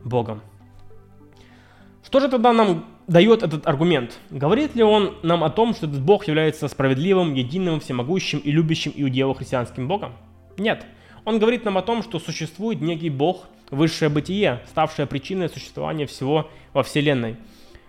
Богом. 0.05 0.43
Что 2.05 2.21
же 2.21 2.29
тогда 2.29 2.53
нам 2.53 2.85
дает 3.07 3.43
этот 3.43 3.67
аргумент? 3.67 4.19
Говорит 4.31 4.75
ли 4.75 4.83
он 4.83 5.15
нам 5.23 5.45
о 5.45 5.51
том, 5.51 5.75
что 5.75 5.87
этот 5.87 6.01
Бог 6.01 6.27
является 6.27 6.69
справедливым, 6.69 7.35
единым, 7.35 7.81
всемогущим 7.81 8.39
и 8.39 8.51
любящим 8.51 8.93
иудео-христианским 8.95 9.89
Богом? 9.89 10.13
Нет. 10.59 10.85
Он 11.25 11.39
говорит 11.39 11.65
нам 11.65 11.79
о 11.79 11.83
том, 11.83 12.03
что 12.03 12.19
существует 12.19 12.81
некий 12.81 13.11
Бог, 13.11 13.47
высшее 13.71 14.09
бытие, 14.09 14.63
ставшее 14.69 15.07
причиной 15.07 15.49
существования 15.49 16.07
всего 16.07 16.51
во 16.73 16.83
Вселенной. 16.83 17.37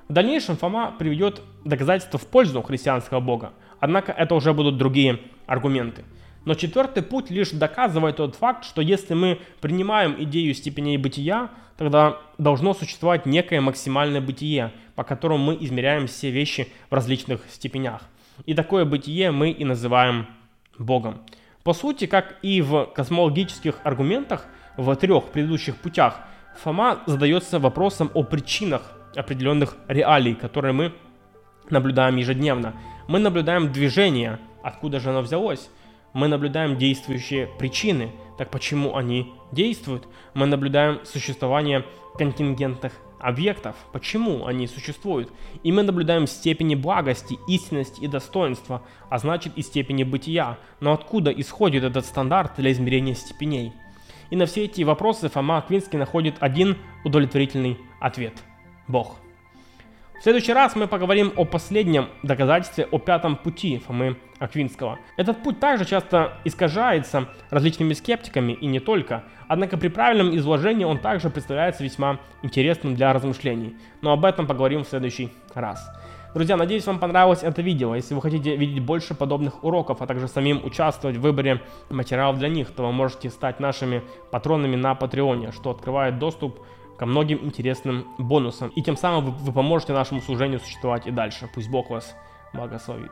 В 0.08 0.14
дальнейшем 0.14 0.58
Фома 0.58 0.96
приведет 0.98 1.42
доказательства 1.66 2.18
в 2.18 2.26
пользу 2.28 2.62
христианского 2.62 3.20
Бога, 3.20 3.54
однако 3.80 4.12
это 4.12 4.36
уже 4.36 4.54
будут 4.54 4.78
другие 4.78 5.20
аргументы. 5.46 6.06
Но 6.48 6.56
четвертый 6.56 7.04
путь 7.04 7.30
лишь 7.30 7.50
доказывает 7.50 8.16
тот 8.16 8.38
факт, 8.38 8.64
что 8.64 8.82
если 8.82 9.14
мы 9.14 9.42
принимаем 9.60 10.16
идею 10.24 10.54
степеней 10.54 10.98
бытия, 10.98 11.50
тогда 11.76 12.20
должно 12.38 12.74
существовать 12.74 13.26
некое 13.26 13.60
максимальное 13.60 14.22
бытие, 14.22 14.72
по 14.96 15.04
которому 15.04 15.44
мы 15.44 15.58
измеряем 15.60 16.08
все 16.08 16.32
вещи 16.32 16.70
в 16.90 16.94
различных 16.94 17.42
степенях. 17.50 18.04
И 18.46 18.54
такое 18.54 18.86
бытие 18.86 19.32
мы 19.32 19.52
и 19.52 19.66
называем 19.66 20.26
Богом. 20.80 21.18
По 21.64 21.74
сути, 21.74 22.06
как 22.06 22.38
и 22.42 22.62
в 22.62 22.86
космологических 22.96 23.82
аргументах 23.84 24.46
в 24.78 24.96
трех 24.96 25.26
предыдущих 25.26 25.76
путях, 25.76 26.22
Фома 26.64 27.00
задается 27.08 27.60
вопросом 27.60 28.10
о 28.14 28.24
причинах 28.24 28.98
определенных 29.18 29.76
реалий, 29.90 30.34
которые 30.34 30.72
мы 30.72 30.94
наблюдаем 31.70 32.16
ежедневно. 32.16 32.74
Мы 33.10 33.20
наблюдаем 33.20 33.74
движение, 33.74 34.40
откуда 34.64 35.02
же 35.02 35.10
оно 35.10 35.20
взялось. 35.24 35.70
Мы 36.14 36.28
наблюдаем 36.28 36.78
действующие 36.78 37.48
причины, 37.48 38.12
так 38.38 38.50
почему 38.50 38.96
они 38.96 39.34
действуют? 39.52 40.08
Мы 40.34 40.46
наблюдаем 40.46 41.00
существование 41.06 41.86
контингентных 42.18 42.94
объектов, 43.20 43.76
почему 43.92 44.46
они 44.46 44.68
существуют. 44.68 45.32
И 45.64 45.72
мы 45.72 45.84
наблюдаем 45.84 46.28
степени 46.28 46.76
благости, 46.76 47.38
истинности 47.48 48.02
и 48.02 48.08
достоинства, 48.08 48.84
а 49.10 49.18
значит 49.18 49.54
и 49.58 49.62
степени 49.62 50.04
бытия. 50.04 50.58
Но 50.80 50.94
откуда 50.94 51.32
исходит 51.32 51.84
этот 51.84 52.06
стандарт 52.06 52.54
для 52.58 52.72
измерения 52.72 53.16
степеней? 53.16 53.74
И 54.30 54.36
на 54.36 54.46
все 54.46 54.66
эти 54.66 54.82
вопросы 54.82 55.30
Фома 55.30 55.58
Аквинский 55.58 55.98
находит 55.98 56.36
один 56.40 56.78
удовлетворительный 57.04 57.78
ответ– 58.00 58.34
Бог. 58.88 59.18
В 60.20 60.24
следующий 60.24 60.52
раз 60.52 60.76
мы 60.76 60.88
поговорим 60.88 61.32
о 61.36 61.46
последнем 61.46 62.10
доказательстве, 62.24 62.88
о 62.90 62.98
пятом 62.98 63.36
пути 63.36 63.78
Фомы 63.78 64.18
Аквинского. 64.40 64.98
Этот 65.16 65.44
путь 65.44 65.60
также 65.60 65.86
часто 65.86 66.40
искажается 66.44 67.28
различными 67.52 67.94
скептиками 67.94 68.54
и 68.54 68.66
не 68.66 68.80
только, 68.80 69.26
однако 69.48 69.78
при 69.78 69.90
правильном 69.90 70.36
изложении 70.36 70.86
он 70.86 70.98
также 70.98 71.30
представляется 71.30 71.84
весьма 71.84 72.20
интересным 72.42 72.96
для 72.96 73.14
размышлений. 73.14 73.78
Но 74.02 74.12
об 74.12 74.26
этом 74.26 74.48
поговорим 74.48 74.84
в 74.84 74.88
следующий 74.88 75.32
раз. 75.54 75.88
Друзья, 76.34 76.58
надеюсь, 76.58 76.88
вам 76.88 76.98
понравилось 76.98 77.44
это 77.44 77.62
видео. 77.62 77.94
Если 77.94 78.16
вы 78.16 78.22
хотите 78.22 78.56
видеть 78.56 78.84
больше 78.84 79.14
подобных 79.14 79.64
уроков, 79.64 80.02
а 80.02 80.08
также 80.08 80.28
самим 80.28 80.66
участвовать 80.66 81.18
в 81.18 81.22
выборе 81.22 81.62
материалов 81.92 82.40
для 82.40 82.50
них, 82.50 82.72
то 82.72 82.88
вы 82.88 82.92
можете 82.92 83.30
стать 83.30 83.60
нашими 83.60 84.02
патронами 84.32 84.76
на 84.76 84.96
Патреоне, 84.96 85.52
что 85.52 85.70
открывает 85.70 86.18
доступ 86.18 86.60
ко 86.98 87.06
многим 87.06 87.40
интересным 87.46 88.08
бонусам. 88.18 88.70
И 88.70 88.82
тем 88.82 88.98
самым 88.98 89.26
вы, 89.26 89.32
вы 89.32 89.52
поможете 89.52 89.94
нашему 89.94 90.22
служению 90.22 90.60
существовать 90.60 91.08
и 91.08 91.12
дальше. 91.12 91.50
Пусть 91.54 91.70
Бог 91.70 91.90
вас 91.90 92.16
благословит. 92.54 93.12